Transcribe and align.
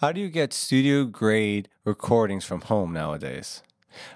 How 0.00 0.12
do 0.12 0.20
you 0.20 0.28
get 0.28 0.52
studio 0.52 1.06
grade 1.06 1.68
recordings 1.84 2.44
from 2.44 2.60
home 2.60 2.92
nowadays? 2.92 3.64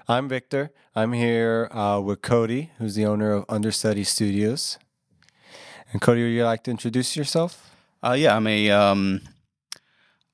I'm 0.07 0.29
Victor. 0.29 0.71
I'm 0.95 1.11
here 1.11 1.67
uh, 1.73 1.99
with 1.99 2.21
Cody, 2.21 2.71
who's 2.77 2.95
the 2.95 3.05
owner 3.05 3.33
of 3.33 3.43
Understudy 3.49 4.05
Studios. 4.05 4.77
And 5.91 6.01
Cody, 6.01 6.23
would 6.23 6.29
you 6.29 6.45
like 6.45 6.63
to 6.63 6.71
introduce 6.71 7.17
yourself? 7.17 7.69
Uh, 8.01 8.13
yeah, 8.13 8.33
I'm 8.33 8.47
a 8.47 8.71
um, 8.71 9.23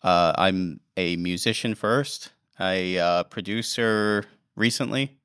uh, 0.03 0.33
I'm 0.37 0.81
a 0.95 1.15
musician 1.15 1.73
first, 1.73 2.29
a 2.59 2.99
uh, 2.99 3.23
producer 3.23 4.25
recently, 4.55 5.17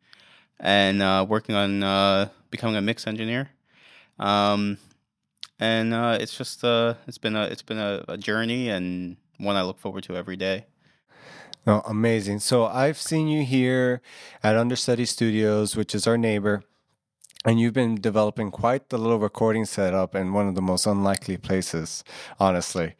and 0.59 1.02
uh, 1.02 1.27
working 1.29 1.54
on 1.54 1.82
uh, 1.82 2.30
becoming 2.48 2.77
a 2.77 2.80
mix 2.80 3.06
engineer. 3.06 3.50
Um, 4.18 4.79
and 5.61 5.93
it's 5.93 6.34
just 6.34 6.64
it's 6.64 7.18
been 7.18 7.36
a 7.36 7.43
it's 7.43 7.61
been 7.61 7.77
a, 7.77 8.06
a 8.09 8.16
journey 8.16 8.70
and 8.70 9.18
one 9.39 9.57
I 9.57 9.62
look 9.62 9.79
forward 9.79 10.05
to 10.05 10.16
every 10.16 10.37
day. 10.37 10.67
Oh, 11.67 11.82
amazing. 11.87 12.40
So 12.40 12.67
I've 12.67 12.99
seen 12.99 13.27
you 13.27 13.43
here 13.43 14.03
at 14.43 14.57
Understudy 14.57 15.07
Studios, 15.07 15.77
which 15.77 15.95
is 15.95 16.07
our 16.07 16.18
neighbor, 16.18 16.63
and 17.44 17.58
you've 17.58 17.72
been 17.72 18.00
developing 18.00 18.50
quite 18.50 18.91
the 18.91 18.99
little 18.99 19.18
recording 19.18 19.64
setup 19.64 20.14
in 20.14 20.35
one 20.35 20.46
of 20.46 20.55
the 20.55 20.63
most 20.63 20.86
unlikely 20.86 21.39
places, 21.39 22.05
honestly. 22.39 22.94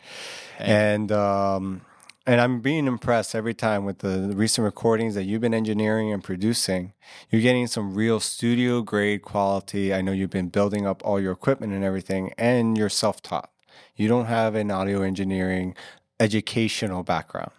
And 0.59 1.13
um, 1.13 1.83
and 2.27 2.41
I'm 2.41 2.61
being 2.61 2.87
impressed 2.87 3.35
every 3.35 3.53
time 3.53 3.85
with 3.85 3.99
the 3.99 4.33
recent 4.35 4.65
recordings 4.65 5.15
that 5.15 5.25
you've 5.25 5.43
been 5.43 5.53
engineering 5.53 6.11
and 6.11 6.25
producing. 6.25 6.95
You're 7.31 7.43
getting 7.43 7.67
some 7.67 7.95
real 7.95 8.19
studio 8.19 8.81
grade 8.81 9.21
quality. 9.21 9.93
I 9.93 10.01
know 10.01 10.13
you've 10.13 10.31
been 10.31 10.49
building 10.49 10.87
up 10.87 11.05
all 11.05 11.21
your 11.21 11.33
equipment 11.33 11.75
and 11.75 11.85
everything, 11.85 12.33
and 12.39 12.79
you're 12.79 12.89
self 12.89 13.23
taught. 13.23 13.51
You 13.95 14.09
don't 14.09 14.27
have 14.27 14.55
an 14.55 14.71
audio 14.71 15.03
engineering 15.03 15.75
educational 16.21 17.03
background, 17.03 17.53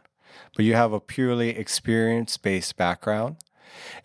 but 0.56 0.66
you 0.66 0.74
have 0.74 0.94
a 0.94 1.00
purely 1.00 1.50
experience 1.50 2.38
based 2.38 2.76
background. 2.78 3.38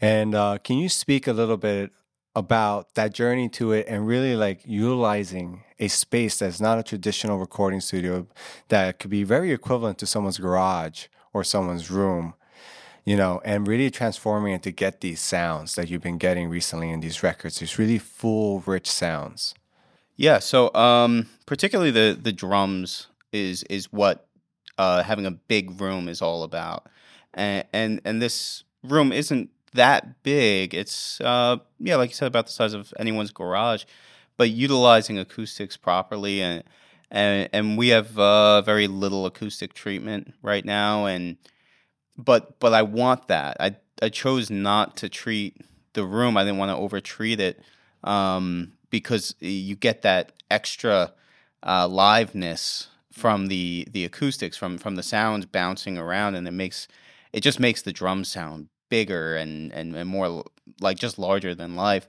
And 0.00 0.34
uh, 0.34 0.58
can 0.62 0.78
you 0.78 0.88
speak 0.88 1.27
a 1.27 1.33
little 1.33 1.56
bit 1.56 1.92
about 2.34 2.94
that 2.94 3.12
journey 3.12 3.48
to 3.48 3.72
it 3.72 3.86
and 3.89 4.06
really 4.06 4.36
like 4.36 4.61
utilizing 4.64 5.62
a 5.78 5.89
space 5.89 6.39
that's 6.39 6.61
not 6.61 6.78
a 6.78 6.83
traditional 6.83 7.39
recording 7.39 7.80
studio 7.80 8.27
that 8.69 8.98
could 8.98 9.11
be 9.11 9.24
very 9.24 9.52
equivalent 9.52 9.98
to 9.98 10.06
someone's 10.06 10.39
garage 10.39 11.06
or 11.33 11.44
someone's 11.44 11.91
room? 11.91 12.34
You 13.05 13.17
know, 13.17 13.41
and 13.44 13.67
really 13.67 13.91
transforming 13.91 14.52
it 14.52 14.62
to 14.64 14.70
get 14.70 15.00
these 15.00 15.20
sounds 15.20 15.74
that 15.74 15.89
you've 15.89 16.02
been 16.02 16.19
getting 16.19 16.48
recently 16.48 16.91
in 16.91 17.00
these 17.00 17.22
records, 17.22 17.58
these 17.58 17.78
really 17.78 17.98
full, 17.98 18.61
rich 18.67 18.91
sounds. 18.91 19.55
Yeah, 20.17 20.39
so 20.39 20.72
um, 20.74 21.27
particularly 21.46 21.91
the 21.91 22.17
the 22.20 22.30
drums 22.30 23.06
is 23.33 23.62
is 23.64 23.91
what 23.91 24.27
uh, 24.78 25.02
having 25.02 25.26
a 25.26 25.30
big 25.30 25.80
room 25.80 26.08
is 26.08 26.22
all 26.22 26.42
about, 26.42 26.86
and 27.34 27.64
and, 27.72 28.00
and 28.04 28.22
this 28.22 28.64
room 28.82 29.12
isn't 29.12 29.50
that 29.72 30.22
big. 30.22 30.74
It's 30.74 31.20
uh, 31.20 31.58
yeah, 31.78 31.96
like 31.96 32.10
you 32.10 32.14
said, 32.14 32.28
about 32.28 32.46
the 32.46 32.52
size 32.52 32.74
of 32.74 32.92
anyone's 32.98 33.32
garage, 33.32 33.84
but 34.36 34.50
utilizing 34.50 35.18
acoustics 35.18 35.77
properly 35.77 36.42
and 36.42 36.64
and 37.10 37.48
and 37.52 37.78
we 37.78 37.88
have 37.88 38.18
uh, 38.18 38.62
very 38.62 38.86
little 38.86 39.27
acoustic 39.27 39.74
treatment 39.74 40.34
right 40.42 40.64
now, 40.64 41.06
and 41.06 41.36
but 42.16 42.58
but 42.60 42.72
I 42.72 42.82
want 42.82 43.28
that. 43.28 43.56
I 43.60 43.77
I 44.02 44.08
chose 44.08 44.50
not 44.50 44.96
to 44.98 45.08
treat 45.08 45.56
the 45.92 46.05
room. 46.05 46.36
I 46.36 46.44
didn't 46.44 46.58
want 46.58 46.70
to 46.70 46.77
over 46.77 47.00
treat 47.00 47.40
it 47.40 47.60
um, 48.05 48.72
because 48.90 49.34
you 49.40 49.74
get 49.77 50.02
that 50.02 50.32
extra 50.50 51.12
uh, 51.62 51.88
liveness 51.88 52.86
from 53.12 53.47
the 53.47 53.86
the 53.91 54.05
acoustics 54.05 54.56
from 54.56 54.78
from 54.78 54.97
the 54.97 55.03
sounds 55.03 55.47
bouncing 55.47 55.98
around, 55.98 56.34
and 56.34 56.47
it 56.47 56.53
makes 56.53 56.89
it 57.33 57.41
just 57.41 57.61
makes 57.61 57.83
the 57.83 57.92
drum 57.92 58.25
sound 58.25 58.69
bigger 58.89 59.36
and 59.36 59.72
and, 59.72 59.94
and 59.94 60.08
more 60.08 60.44
like 60.80 60.98
just 60.98 61.19
larger 61.19 61.55
than 61.55 61.77
life. 61.77 62.06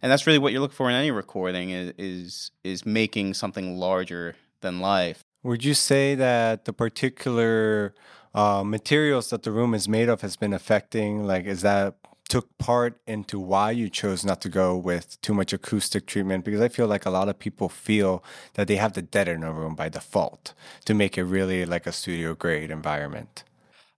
And 0.00 0.12
that's 0.12 0.26
really 0.26 0.38
what 0.38 0.52
you're 0.52 0.60
looking 0.60 0.76
for 0.76 0.88
in 0.88 0.94
any 0.94 1.10
recording 1.10 1.70
is 1.70 1.92
is, 1.98 2.50
is 2.64 2.86
making 2.86 3.34
something 3.34 3.78
larger 3.78 4.36
than 4.60 4.80
life. 4.80 5.24
Would 5.42 5.64
you 5.64 5.74
say 5.74 6.14
that 6.14 6.64
the 6.64 6.72
particular 6.72 7.94
uh, 8.34 8.62
materials 8.64 9.30
that 9.30 9.42
the 9.42 9.52
room 9.52 9.74
is 9.74 9.88
made 9.88 10.08
of 10.08 10.20
has 10.22 10.36
been 10.36 10.52
affecting? 10.52 11.26
Like, 11.26 11.44
is 11.44 11.62
that 11.62 11.94
took 12.28 12.56
part 12.58 13.00
into 13.06 13.40
why 13.40 13.70
you 13.70 13.88
chose 13.88 14.24
not 14.24 14.40
to 14.42 14.48
go 14.48 14.76
with 14.76 15.20
too 15.22 15.34
much 15.34 15.52
acoustic 15.52 16.06
treatment? 16.06 16.44
Because 16.44 16.60
I 16.60 16.68
feel 16.68 16.86
like 16.86 17.06
a 17.06 17.10
lot 17.10 17.28
of 17.28 17.38
people 17.38 17.68
feel 17.68 18.22
that 18.54 18.68
they 18.68 18.76
have 18.76 18.92
to 18.94 19.02
deaden 19.02 19.42
a 19.42 19.52
room 19.52 19.74
by 19.74 19.88
default 19.88 20.54
to 20.84 20.94
make 20.94 21.16
it 21.16 21.24
really 21.24 21.64
like 21.64 21.86
a 21.86 21.92
studio 21.92 22.34
grade 22.34 22.70
environment. 22.70 23.44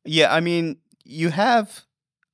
Yeah, 0.04 0.32
I 0.32 0.40
mean, 0.40 0.76
you 1.04 1.30
have 1.30 1.84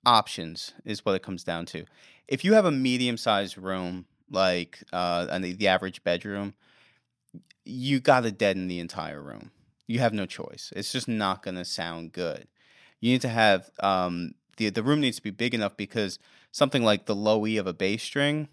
options, 0.04 0.72
is 0.84 1.04
what 1.04 1.14
it 1.14 1.22
comes 1.22 1.42
down 1.42 1.66
to. 1.66 1.84
If 2.28 2.44
you 2.44 2.54
have 2.54 2.64
a 2.64 2.70
medium 2.70 3.16
sized 3.16 3.56
room, 3.56 4.06
like 4.30 4.82
uh, 4.92 5.38
the, 5.38 5.52
the 5.52 5.68
average 5.68 6.04
bedroom, 6.04 6.54
you 7.64 8.00
got 8.00 8.20
to 8.20 8.30
deaden 8.30 8.68
the 8.68 8.80
entire 8.80 9.20
room. 9.20 9.50
You 9.86 10.00
have 10.00 10.12
no 10.12 10.26
choice. 10.26 10.72
It's 10.74 10.92
just 10.92 11.08
not 11.08 11.42
going 11.42 11.56
to 11.56 11.64
sound 11.64 12.12
good. 12.12 12.48
You 13.00 13.12
need 13.12 13.20
to 13.22 13.28
have 13.28 13.70
um, 13.80 14.32
the 14.56 14.70
the 14.70 14.82
room 14.82 15.00
needs 15.00 15.16
to 15.16 15.22
be 15.22 15.30
big 15.30 15.54
enough 15.54 15.76
because 15.76 16.18
something 16.50 16.82
like 16.82 17.06
the 17.06 17.14
low 17.14 17.46
E 17.46 17.56
of 17.56 17.66
a 17.66 17.72
bass 17.72 18.02
string, 18.02 18.48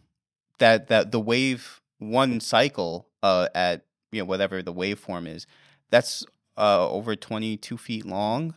that 0.60 0.88
that 0.88 1.12
the 1.12 1.20
wave 1.20 1.82
one 2.00 2.40
cycle 2.40 3.08
uh, 3.22 3.48
at 3.56 3.86
you 4.12 4.22
know 4.22 4.26
whatever 4.26 4.62
the 4.62 4.74
waveform 4.74 5.28
is, 5.28 5.48
that's 5.90 6.26
uh, 6.58 6.90
over 6.90 7.16
twenty 7.16 7.58
two 7.58 7.78
feet 7.78 8.06
long. 8.06 8.54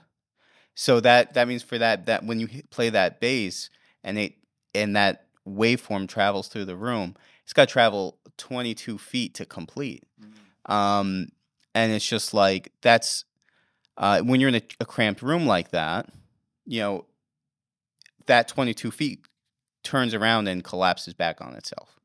So 0.74 1.00
that 1.00 1.34
that 1.34 1.48
means 1.48 1.62
for 1.62 1.78
that 1.78 2.06
that 2.06 2.24
when 2.24 2.40
you 2.40 2.48
play 2.70 2.90
that 2.90 3.20
bass 3.20 3.70
and 4.04 4.18
it 4.18 4.34
and 4.74 4.96
that 4.96 5.26
waveform 5.48 6.08
travels 6.08 6.48
through 6.48 6.66
the 6.66 6.76
room, 6.76 7.16
it's 7.44 7.52
got 7.52 7.68
to 7.68 7.72
travel 7.72 8.18
twenty 8.36 8.74
two 8.74 8.98
feet 8.98 9.34
to 9.34 9.46
complete. 9.46 10.04
Mm-hmm. 10.20 10.72
Um, 10.72 11.28
and 11.74 11.92
it's 11.92 12.06
just 12.06 12.34
like 12.34 12.72
that's 12.82 13.24
uh, 13.96 14.20
when 14.20 14.40
you're 14.40 14.48
in 14.48 14.56
a, 14.56 14.62
a 14.80 14.84
cramped 14.84 15.22
room 15.22 15.46
like 15.46 15.70
that, 15.70 16.08
you 16.66 16.80
know, 16.80 17.06
that 18.26 18.48
22 18.48 18.90
feet 18.90 19.26
turns 19.82 20.14
around 20.14 20.48
and 20.48 20.64
collapses 20.64 21.14
back 21.14 21.40
on 21.40 21.54
itself. 21.54 21.98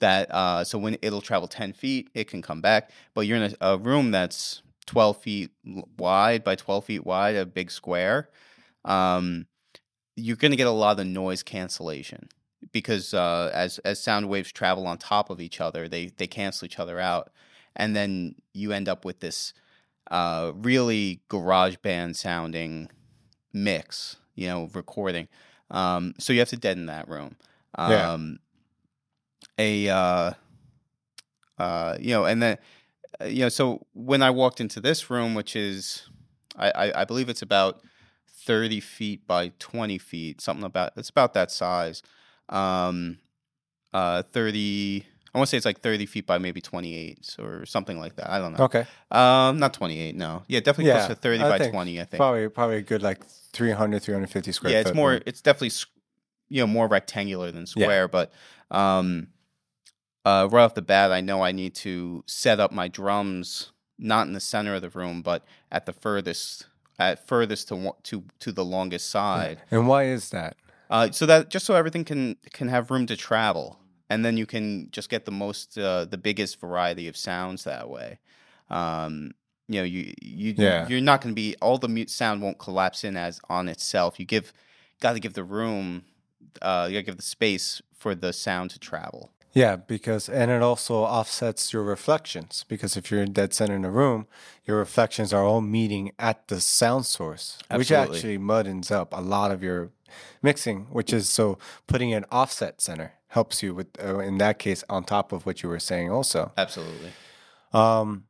That 0.00 0.30
uh, 0.30 0.64
so 0.64 0.78
when 0.78 0.96
it'll 1.02 1.20
travel 1.20 1.48
10 1.48 1.72
feet, 1.72 2.08
it 2.14 2.28
can 2.28 2.40
come 2.42 2.60
back. 2.60 2.90
But 3.14 3.22
you're 3.22 3.36
in 3.36 3.54
a, 3.60 3.72
a 3.72 3.78
room 3.78 4.12
that's 4.12 4.62
12 4.86 5.16
feet 5.18 5.50
wide 5.98 6.44
by 6.44 6.54
12 6.54 6.84
feet 6.84 7.06
wide, 7.06 7.36
a 7.36 7.44
big 7.44 7.70
square. 7.70 8.30
Um, 8.84 9.46
you're 10.16 10.36
going 10.36 10.50
to 10.50 10.56
get 10.56 10.66
a 10.66 10.70
lot 10.70 10.92
of 10.92 10.96
the 10.98 11.04
noise 11.04 11.42
cancellation 11.42 12.28
because 12.72 13.14
uh, 13.14 13.50
as 13.54 13.78
as 13.80 14.00
sound 14.00 14.28
waves 14.28 14.52
travel 14.52 14.86
on 14.86 14.98
top 14.98 15.30
of 15.30 15.40
each 15.40 15.60
other, 15.60 15.88
they 15.88 16.06
they 16.06 16.26
cancel 16.26 16.66
each 16.66 16.78
other 16.78 16.98
out, 16.98 17.30
and 17.76 17.94
then 17.94 18.34
you 18.52 18.72
end 18.72 18.88
up 18.88 19.04
with 19.04 19.20
this 19.20 19.52
uh, 20.10 20.52
really 20.54 21.20
garage 21.28 21.76
band 21.82 22.16
sounding 22.16 22.90
mix, 23.52 24.16
you 24.38 24.46
know, 24.46 24.70
recording. 24.72 25.28
Um, 25.70 26.14
so 26.18 26.32
you 26.32 26.38
have 26.38 26.48
to 26.50 26.56
deaden 26.56 26.86
that 26.86 27.08
room. 27.08 27.36
Um, 27.74 28.38
yeah. 29.58 29.88
A 29.88 29.88
uh, 29.88 30.32
uh, 31.58 31.96
you 32.00 32.10
know, 32.10 32.24
and 32.24 32.42
then 32.42 32.58
uh, 33.20 33.24
you 33.24 33.40
know, 33.40 33.48
so 33.48 33.84
when 33.94 34.22
I 34.22 34.30
walked 34.30 34.60
into 34.60 34.80
this 34.80 35.10
room, 35.10 35.34
which 35.34 35.56
is, 35.56 36.08
I, 36.56 36.70
I, 36.70 37.00
I 37.00 37.04
believe 37.04 37.28
it's 37.28 37.42
about 37.42 37.82
thirty 38.44 38.80
feet 38.80 39.26
by 39.26 39.52
twenty 39.58 39.98
feet, 39.98 40.40
something 40.40 40.64
about 40.64 40.92
it's 40.96 41.10
about 41.10 41.34
that 41.34 41.50
size. 41.50 42.02
Um, 42.48 43.18
uh, 43.92 44.22
thirty. 44.22 45.06
I 45.34 45.38
want 45.38 45.48
to 45.48 45.50
say 45.50 45.56
it's 45.56 45.66
like 45.66 45.80
30 45.80 46.06
feet 46.06 46.26
by 46.26 46.38
maybe 46.38 46.60
28 46.60 47.36
or 47.38 47.66
something 47.66 47.98
like 47.98 48.16
that. 48.16 48.30
I 48.30 48.38
don't 48.38 48.56
know. 48.56 48.64
Okay. 48.64 48.86
Um, 49.10 49.58
not 49.58 49.74
28. 49.74 50.16
No. 50.16 50.42
Yeah, 50.48 50.60
definitely 50.60 50.86
yeah, 50.86 51.06
close 51.06 51.08
to 51.08 51.14
30 51.16 51.42
I 51.42 51.58
by 51.58 51.68
20. 51.68 52.00
I 52.00 52.04
think 52.04 52.18
probably 52.18 52.48
probably 52.48 52.76
a 52.76 52.82
good 52.82 53.02
like 53.02 53.24
300 53.24 54.02
350 54.02 54.52
square. 54.52 54.72
Yeah, 54.72 54.80
it's 54.80 54.94
more. 54.94 55.10
Room. 55.10 55.22
It's 55.26 55.42
definitely 55.42 55.72
you 56.48 56.62
know 56.62 56.66
more 56.66 56.88
rectangular 56.88 57.50
than 57.50 57.66
square, 57.66 58.02
yeah. 58.02 58.06
but 58.06 58.32
um, 58.70 59.28
uh, 60.24 60.48
right 60.50 60.64
off 60.64 60.74
the 60.74 60.82
bat, 60.82 61.12
I 61.12 61.20
know 61.20 61.42
I 61.42 61.52
need 61.52 61.74
to 61.76 62.24
set 62.26 62.60
up 62.60 62.72
my 62.72 62.88
drums 62.88 63.72
not 63.98 64.26
in 64.26 64.32
the 64.32 64.40
center 64.40 64.74
of 64.74 64.82
the 64.82 64.90
room, 64.90 65.22
but 65.22 65.44
at 65.70 65.86
the 65.86 65.92
furthest 65.92 66.66
at 66.98 67.26
furthest 67.26 67.68
to 67.68 67.94
to 68.04 68.24
to 68.40 68.52
the 68.52 68.64
longest 68.64 69.10
side. 69.10 69.60
And 69.70 69.88
why 69.88 70.04
is 70.04 70.30
that? 70.30 70.56
Uh, 70.90 71.10
so 71.10 71.26
that 71.26 71.50
just 71.50 71.66
so 71.66 71.74
everything 71.74 72.04
can 72.04 72.36
can 72.52 72.68
have 72.68 72.90
room 72.90 73.06
to 73.06 73.16
travel 73.16 73.77
and 74.10 74.24
then 74.24 74.36
you 74.36 74.46
can 74.46 74.88
just 74.90 75.08
get 75.08 75.24
the 75.24 75.30
most 75.30 75.78
uh, 75.78 76.04
the 76.04 76.18
biggest 76.18 76.60
variety 76.60 77.08
of 77.08 77.16
sounds 77.16 77.64
that 77.64 77.88
way 77.88 78.18
um, 78.70 79.32
you 79.68 79.80
know 79.80 79.84
you 79.84 80.12
you 80.20 80.54
yeah. 80.56 80.86
you're 80.88 81.00
not 81.00 81.20
going 81.20 81.34
to 81.34 81.40
be 81.40 81.54
all 81.60 81.78
the 81.78 81.88
mute 81.88 82.10
sound 82.10 82.42
won't 82.42 82.58
collapse 82.58 83.04
in 83.04 83.16
as 83.16 83.40
on 83.48 83.68
itself 83.68 84.18
you 84.18 84.26
give 84.26 84.52
got 85.00 85.12
to 85.12 85.20
give 85.20 85.34
the 85.34 85.44
room 85.44 86.04
uh, 86.62 86.86
you 86.88 86.96
got 86.96 87.00
to 87.00 87.06
give 87.06 87.16
the 87.16 87.22
space 87.22 87.82
for 87.96 88.14
the 88.14 88.32
sound 88.32 88.70
to 88.70 88.78
travel 88.78 89.30
Yeah, 89.54 89.76
because 89.76 90.28
and 90.28 90.50
it 90.50 90.62
also 90.62 90.94
offsets 90.96 91.72
your 91.72 91.82
reflections 91.82 92.64
because 92.68 92.96
if 92.96 93.10
you're 93.10 93.24
dead 93.26 93.54
center 93.54 93.74
in 93.74 93.84
a 93.84 93.90
room, 93.90 94.26
your 94.66 94.78
reflections 94.78 95.32
are 95.32 95.44
all 95.44 95.60
meeting 95.60 96.12
at 96.18 96.48
the 96.48 96.60
sound 96.60 97.06
source, 97.06 97.58
which 97.74 97.90
actually 97.90 98.38
muddens 98.38 98.90
up 98.90 99.12
a 99.12 99.20
lot 99.20 99.50
of 99.50 99.62
your 99.62 99.90
mixing. 100.42 100.86
Which 100.92 101.12
is 101.12 101.28
so 101.28 101.58
putting 101.86 102.12
an 102.14 102.24
offset 102.30 102.80
center 102.80 103.17
helps 103.28 103.62
you 103.62 103.74
with 103.74 103.88
uh, 104.02 104.18
in 104.18 104.38
that 104.38 104.58
case 104.58 104.84
on 104.88 105.04
top 105.04 105.32
of 105.32 105.46
what 105.46 105.62
you 105.62 105.68
were 105.68 105.80
saying 105.80 106.10
also. 106.10 106.52
Absolutely. 106.56 107.12
Um, 107.72 108.24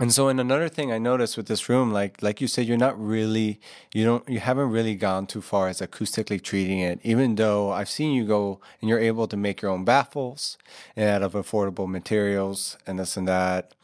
and 0.00 0.12
so, 0.12 0.28
and 0.28 0.38
another 0.38 0.68
thing 0.68 0.92
I 0.92 0.98
noticed 0.98 1.36
with 1.36 1.48
this 1.48 1.68
room, 1.68 1.92
like 1.92 2.22
like 2.22 2.40
you 2.40 2.46
said, 2.46 2.66
you're 2.66 2.76
not 2.76 2.98
really, 3.04 3.60
you 3.92 4.04
don't, 4.04 4.28
you 4.28 4.38
haven't 4.38 4.70
really 4.70 4.94
gone 4.94 5.26
too 5.26 5.40
far 5.40 5.66
as 5.66 5.80
acoustically 5.80 6.40
treating 6.40 6.78
it. 6.78 7.00
Even 7.02 7.34
though 7.34 7.72
I've 7.72 7.88
seen 7.88 8.12
you 8.12 8.24
go 8.24 8.60
and 8.80 8.88
you're 8.88 9.00
able 9.00 9.26
to 9.26 9.36
make 9.36 9.60
your 9.60 9.72
own 9.72 9.84
baffles 9.84 10.56
and 10.94 11.08
out 11.08 11.22
of 11.22 11.32
affordable 11.32 11.88
materials 11.88 12.78
and 12.86 13.00
this 13.00 13.16
and 13.16 13.26
that, 13.26 13.74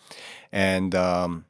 and 0.53 0.95
um, 0.95 1.47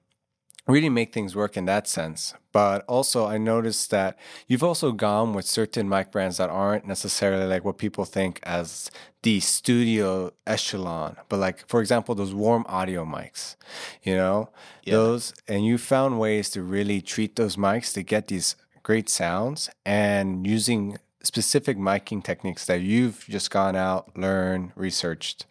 really 0.67 0.89
make 0.89 1.13
things 1.13 1.37
work 1.37 1.57
in 1.57 1.67
that 1.67 1.87
sense. 1.87 2.35
But 2.53 2.85
also, 2.87 3.27
I 3.27 3.37
noticed 3.37 3.91
that 3.91 4.17
you've 4.47 4.63
also 4.63 4.93
gone 4.93 5.35
with 5.35 5.45
certain 5.45 5.89
mic 5.89 6.11
brands 6.13 6.37
that 6.39 6.49
aren't 6.51 6.87
necessarily 6.87 7.45
like 7.47 7.65
what 7.65 7.79
people 7.79 8.05
think 8.05 8.41
as 8.45 8.91
the 9.23 9.41
studio 9.41 10.31
echelon, 10.47 11.17
but 11.29 11.39
like, 11.39 11.67
for 11.67 11.81
example, 11.81 12.15
those 12.15 12.35
warm 12.35 12.65
audio 12.69 13.05
mics, 13.05 13.57
you 14.03 14.15
know, 14.15 14.51
Yeah. 14.85 14.95
those, 14.95 15.33
and 15.49 15.65
you 15.65 15.79
found 15.79 16.21
ways 16.21 16.51
to 16.51 16.63
really 16.63 17.01
treat 17.01 17.37
those 17.37 17.57
mics 17.57 17.93
to 17.95 18.03
get 18.03 18.29
these 18.29 18.55
great 18.83 19.09
sounds 19.09 19.71
and 19.87 20.47
using 20.47 20.99
specific 21.23 21.79
miking 21.79 22.23
techniques 22.23 22.67
that 22.67 22.83
you've 22.83 23.25
just 23.31 23.51
gone 23.51 23.75
out, 23.75 24.15
learned, 24.17 24.73
researched. 24.77 25.47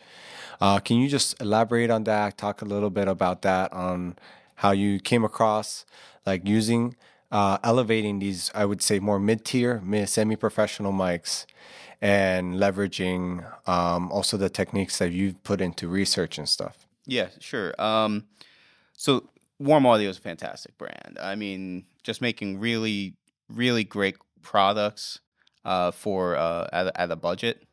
Uh, 0.62 0.77
can 0.80 0.98
you 0.98 1.09
just 1.09 1.39
elaborate 1.42 1.89
on 1.89 2.04
that? 2.04 2.38
Talk 2.38 2.62
a 2.62 2.66
little 2.66 2.92
bit 2.92 3.07
about 3.07 3.42
that 3.42 3.74
on 3.74 4.16
how 4.55 4.71
you 4.71 5.00
came 5.00 5.23
across 5.23 5.85
like 6.25 6.47
using 6.47 6.95
uh, 7.31 7.57
elevating 7.63 8.19
these, 8.19 8.51
I 8.53 8.65
would 8.65 8.81
say, 8.81 9.00
more 9.00 9.19
mid-tier, 9.19 9.81
semi-professional 10.05 10.94
mics, 10.94 11.45
and 12.00 12.55
leveraging 12.55 13.44
um, 13.67 14.11
also 14.11 14.38
the 14.38 14.50
techniques 14.50 15.00
that 15.00 15.11
you've 15.11 15.41
put 15.44 15.59
into 15.59 15.88
research 15.88 16.38
and 16.38 16.47
stuff. 16.47 16.88
Yeah, 17.07 17.29
sure. 17.39 17.73
Um, 17.81 18.25
so 18.95 19.29
Warm 19.59 19.85
Audio 19.85 20.09
is 20.09 20.17
a 20.17 20.21
fantastic 20.21 20.77
brand. 20.77 21.17
I 21.19 21.35
mean, 21.35 21.85
just 22.03 22.21
making 22.21 22.59
really, 22.59 23.15
really 23.49 23.83
great 23.83 24.17
products 24.41 25.19
uh, 25.65 25.91
for 25.91 26.35
uh, 26.35 26.67
at, 26.71 26.91
at 26.95 27.11
a 27.11 27.15
budget. 27.15 27.63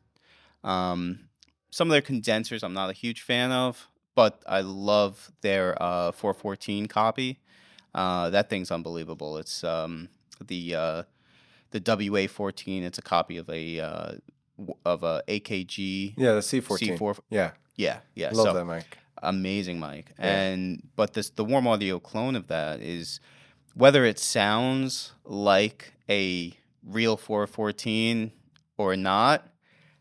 Um, 0.63 1.27
some 1.69 1.87
of 1.87 1.91
their 1.91 2.01
condensers 2.01 2.63
I'm 2.63 2.73
not 2.73 2.89
a 2.89 2.93
huge 2.93 3.21
fan 3.21 3.51
of, 3.51 3.87
but 4.15 4.41
I 4.47 4.61
love 4.61 5.31
their 5.41 5.81
uh, 5.81 6.11
414 6.11 6.87
copy. 6.87 7.39
Uh, 7.93 8.29
that 8.29 8.49
thing's 8.49 8.71
unbelievable. 8.71 9.37
It's 9.37 9.63
um, 9.63 10.09
the 10.45 10.75
uh, 10.75 11.03
the 11.71 11.81
WA14. 11.81 12.83
It's 12.83 12.97
a 12.97 13.01
copy 13.01 13.37
of 13.37 13.49
a 13.49 13.79
uh, 13.79 14.11
of 14.85 15.03
a 15.03 15.23
AKG 15.27 16.13
Yeah, 16.17 16.33
the 16.33 16.39
C14. 16.41 16.97
C4. 16.97 17.19
Yeah, 17.29 17.51
Yeah, 17.75 17.99
yeah. 18.15 18.27
love 18.31 18.47
so 18.47 18.53
that 18.53 18.65
mic. 18.65 18.97
amazing 19.23 19.79
mic 19.79 20.11
Yeah. 20.19 20.25
and 20.41 20.83
but 20.95 21.13
this 21.13 21.29
the 21.31 21.43
warm 21.43 21.67
audio 21.67 21.99
clone 21.99 22.35
of 22.35 22.47
that 22.47 22.79
is 22.79 23.19
whether 23.73 24.03
it 24.05 24.19
sounds 24.19 25.13
like 25.25 25.93
a 26.09 26.53
real 26.83 27.17
414 27.17 28.31
or 28.77 28.95
not 28.95 29.47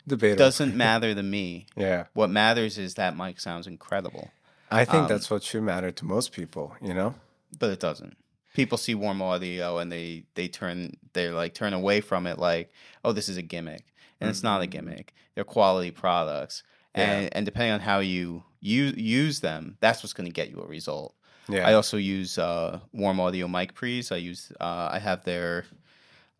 Debatable. 0.06 0.38
doesn't 0.38 0.76
matter 0.86 1.14
to 1.14 1.22
me 1.22 1.66
yeah, 1.76 2.04
what 2.14 2.30
matters 2.30 2.78
is 2.78 2.94
that 2.94 3.16
mic 3.16 3.40
sounds 3.40 3.66
incredible 3.66 4.30
I 4.70 4.84
think 4.84 5.02
Um, 5.04 5.08
that's 5.08 5.30
what 5.30 5.42
should 5.42 5.62
matter 5.64 5.90
to 5.90 6.04
most 6.04 6.32
people. 6.32 6.74
You 6.80 6.94
know. 6.94 7.14
but 7.58 7.70
it 7.70 7.80
doesn't 7.80 8.16
people 8.54 8.78
see 8.78 8.94
warm 8.94 9.20
audio 9.22 9.78
and 9.78 9.90
they 9.92 10.24
they 10.34 10.48
turn 10.48 10.96
they're 11.12 11.32
like 11.32 11.54
turn 11.54 11.72
away 11.72 12.00
from 12.00 12.26
it 12.26 12.38
like 12.38 12.72
oh 13.04 13.12
this 13.12 13.28
is 13.28 13.36
a 13.36 13.42
gimmick 13.42 13.84
and 14.20 14.28
it's 14.30 14.42
not 14.42 14.60
a 14.60 14.66
gimmick 14.66 15.12
they're 15.34 15.44
quality 15.44 15.90
products 15.90 16.62
Mm-hmm. 16.96 17.00
Yeah. 17.00 17.16
and 17.18 17.28
and 17.36 17.46
depending 17.46 17.72
on 17.74 17.80
how 17.80 18.00
you 18.00 18.42
you 18.60 18.84
use 18.96 19.40
them 19.40 19.76
that's 19.80 20.02
what's 20.02 20.12
going 20.12 20.26
to 20.26 20.32
get 20.32 20.50
you 20.50 20.60
a 20.60 20.66
result 20.66 21.14
Yeah. 21.48 21.68
I 21.68 21.74
also 21.74 21.96
use 21.96 22.36
uh, 22.38 22.80
Warm 22.92 23.18
Audio 23.20 23.46
mic 23.48 23.74
pre's. 23.74 24.10
I 24.12 24.16
use 24.16 24.52
uh, 24.60 24.88
I 24.92 24.98
have 24.98 25.22
their 25.24 25.64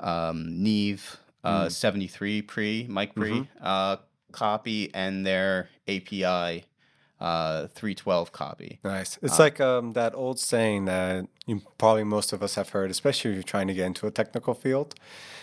um, 0.01 0.63
Neve 0.63 1.19
uh, 1.45 1.67
Mm. 1.67 1.73
73 1.73 2.43
pre 2.43 2.87
mic 2.89 3.15
pre 3.15 3.31
Mm-hmm. 3.31 3.43
uh, 3.63 3.97
copy 4.33 4.91
and 4.95 5.27
their 5.27 5.69
API 5.89 6.65
uh, 7.21 7.67
312 7.69 8.33
copy. 8.33 8.79
Nice. 8.85 9.19
It's 9.23 9.39
Uh, 9.39 9.43
like 9.43 9.61
um, 9.61 9.93
that 9.93 10.15
old 10.15 10.39
saying 10.39 10.87
that 10.87 11.27
you, 11.47 11.61
probably 11.77 12.05
most 12.05 12.33
of 12.33 12.43
us 12.43 12.55
have 12.55 12.71
heard, 12.71 12.91
especially 12.91 13.33
if 13.33 13.35
you're 13.35 13.43
trying 13.43 13.67
to 13.69 13.75
get 13.75 13.87
into 13.87 14.07
a 14.07 14.11
technical 14.11 14.55
field, 14.55 14.95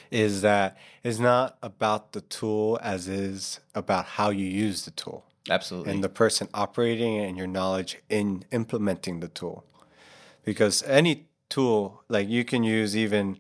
is 0.09 0.41
that 0.41 0.77
it's 1.03 1.19
not 1.19 1.57
about 1.61 2.13
the 2.13 2.21
tool 2.21 2.79
as 2.81 3.07
is 3.07 3.59
about 3.75 4.05
how 4.05 4.29
you 4.29 4.45
use 4.45 4.85
the 4.85 4.91
tool 4.91 5.25
Absolutely. 5.49 5.91
and 5.93 6.03
the 6.03 6.09
person 6.09 6.47
operating 6.53 7.15
it 7.17 7.27
and 7.27 7.37
your 7.37 7.45
knowledge 7.47 7.97
in 8.09 8.43
implementing 8.51 9.19
the 9.19 9.27
tool. 9.27 9.63
Because 10.45 10.81
any 10.83 11.27
tool, 11.49 12.03
like 12.07 12.27
you 12.29 12.43
can 12.45 12.63
use 12.63 12.95
even, 12.97 13.37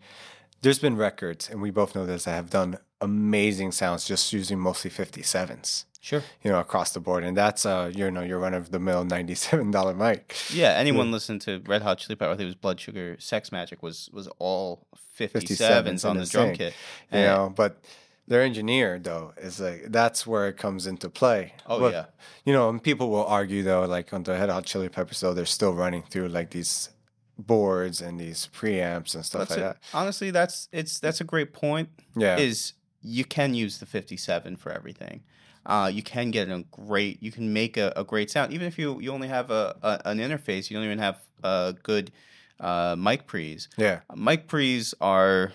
there's 0.67 0.79
been 0.79 0.97
records, 0.97 1.49
and 1.49 1.61
we 1.61 1.71
both 1.71 1.95
know 1.95 2.05
this, 2.05 2.25
that 2.25 2.31
have 2.31 2.49
done 2.49 2.77
amazing 3.01 3.71
sounds 3.71 4.05
just 4.05 4.33
using 4.33 4.59
mostly 4.59 4.89
57s. 4.91 5.85
sure. 6.01 6.23
You 6.43 6.51
know, 6.51 6.59
across 6.59 6.91
the 6.93 6.99
board, 6.99 7.23
and 7.23 7.35
that's 7.37 7.65
uh, 7.65 7.91
you 7.93 8.09
know, 8.11 8.21
your 8.21 8.39
run 8.39 8.53
of 8.53 8.71
the 8.71 8.79
mill 8.79 9.03
ninety-seven 9.03 9.71
dollar 9.71 9.93
mic. 9.93 10.35
Yeah, 10.53 10.71
anyone 10.71 11.11
listened 11.11 11.41
to 11.41 11.61
Red 11.65 11.81
Hot 11.83 11.97
Chili 11.99 12.15
Peppers, 12.15 12.33
I 12.33 12.37
think 12.37 12.45
it 12.45 12.53
was 12.53 12.55
Blood 12.55 12.79
Sugar 12.79 13.15
Sex 13.19 13.49
Magik 13.51 13.81
was 13.81 14.09
was 14.13 14.27
all 14.39 14.85
57s, 15.17 16.05
on 16.09 16.17
in 16.17 16.23
the 16.23 16.29
drum 16.29 16.47
same. 16.47 16.55
kit. 16.55 16.73
you 17.11 17.17
And- 17.19 17.25
know 17.27 17.53
but 17.55 17.81
their 18.27 18.41
engineer 18.41 18.99
though 18.99 19.33
is 19.37 19.59
like 19.59 19.85
that's 19.89 20.27
where 20.27 20.47
it 20.49 20.57
comes 20.57 20.85
into 20.85 21.09
play 21.09 21.53
Oh, 21.65 21.79
But, 21.79 21.93
yeah. 21.93 22.05
you 22.45 22.53
know 22.53 22.69
and 22.69 22.81
people 22.83 23.09
will 23.09 23.25
argue 23.25 23.63
though 23.63 23.85
like 23.85 24.13
on 24.13 24.23
the 24.23 24.33
Red 24.33 24.49
hot 24.49 24.65
chili 24.65 24.89
peppers 24.89 25.19
though 25.21 25.33
they're 25.33 25.45
still 25.59 25.73
running 25.73 26.03
through 26.03 26.27
like 26.27 26.49
these 26.51 26.89
boards 27.37 28.01
and 28.01 28.19
these 28.19 28.49
preamps 28.53 29.13
and 29.15 29.23
stuff 29.25 29.47
That's 29.47 29.51
like 29.51 29.59
it. 29.59 29.61
that 29.61 29.77
Honestly, 29.93 30.31
that's 30.31 30.67
it's 30.71 30.99
that's 30.99 31.21
a 31.21 31.23
great 31.23 31.53
point. 31.53 31.89
yeah 32.15 32.37
is 32.37 32.73
you 33.01 33.23
can 33.25 33.53
use 33.53 33.77
the 33.77 33.85
57 33.85 34.55
for 34.57 34.71
everything. 34.71 35.23
Uh, 35.65 35.89
you 35.93 36.01
can 36.01 36.31
get 36.31 36.49
a 36.49 36.63
great, 36.71 37.21
you 37.21 37.31
can 37.31 37.51
make 37.53 37.77
a, 37.77 37.91
a 37.95 38.03
great 38.03 38.31
sound. 38.31 38.53
Even 38.53 38.67
if 38.67 38.79
you, 38.79 38.99
you 39.01 39.11
only 39.11 39.27
have 39.27 39.51
a, 39.51 39.75
a 39.83 40.01
an 40.05 40.17
interface, 40.17 40.69
you 40.69 40.75
don't 40.77 40.85
even 40.85 40.97
have 40.99 41.19
a 41.43 41.75
good 41.83 42.11
uh, 42.59 42.95
mic 42.97 43.27
pre's. 43.27 43.67
yeah 43.77 43.99
Mic 44.15 44.47
pre's 44.47 44.93
are, 45.01 45.51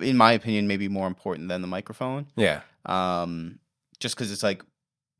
in 0.00 0.16
my 0.16 0.32
opinion, 0.32 0.66
maybe 0.66 0.88
more 0.88 1.06
important 1.06 1.48
than 1.48 1.60
the 1.60 1.68
microphone. 1.68 2.26
yeah 2.36 2.60
Um, 2.86 3.58
just 4.00 4.14
because 4.16 4.32
it's 4.32 4.42
like, 4.42 4.62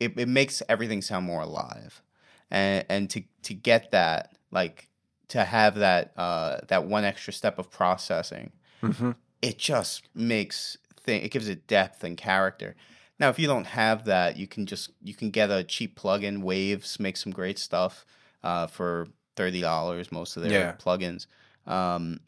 it, 0.01 0.19
it 0.19 0.29
makes 0.29 0.63
everything 0.69 1.03
sound 1.03 1.27
more 1.27 1.43
alive. 1.43 2.03
And, 2.51 2.85
and 2.89 3.11
to, 3.11 3.23
to 3.43 3.55
get 3.55 3.91
that, 3.93 4.37
like, 4.51 4.89
to 5.29 5.45
have 5.45 5.77
that 5.77 6.13
uh, 6.17 6.59
that 6.69 6.85
one 6.85 7.05
extra 7.05 7.33
step 7.33 7.59
of 7.59 7.71
processing 7.71 8.53
hmm 8.83 9.13
it 9.41 9.59
just 9.59 10.09
makes 10.15 10.77
thing 11.01 11.23
it 11.23 11.31
gives 11.31 11.49
it 11.49 11.67
depth 11.67 12.05
and 12.05 12.17
character. 12.17 12.77
Now, 13.19 13.29
if 13.29 13.39
you 13.39 13.47
don't 13.47 13.67
have 13.67 14.05
that, 14.07 14.37
you 14.37 14.47
can 14.47 14.67
just 14.67 14.91
you 15.03 15.15
can 15.15 15.31
get 15.31 15.51
a 15.51 15.65
cheap 15.65 15.99
plugin. 15.99 16.43
Waves 16.43 16.99
make 17.01 17.17
some 17.17 17.33
great 17.33 17.59
stuff 17.59 18.05
uh, 18.43 18.67
for 18.67 19.09
thirty 19.37 19.61
dollars. 19.61 20.11
Most 20.13 20.37
of 20.37 20.43
their 20.45 20.53
Yeah. 20.53 20.75
plugins, 20.79 21.27
um, 21.67 22.21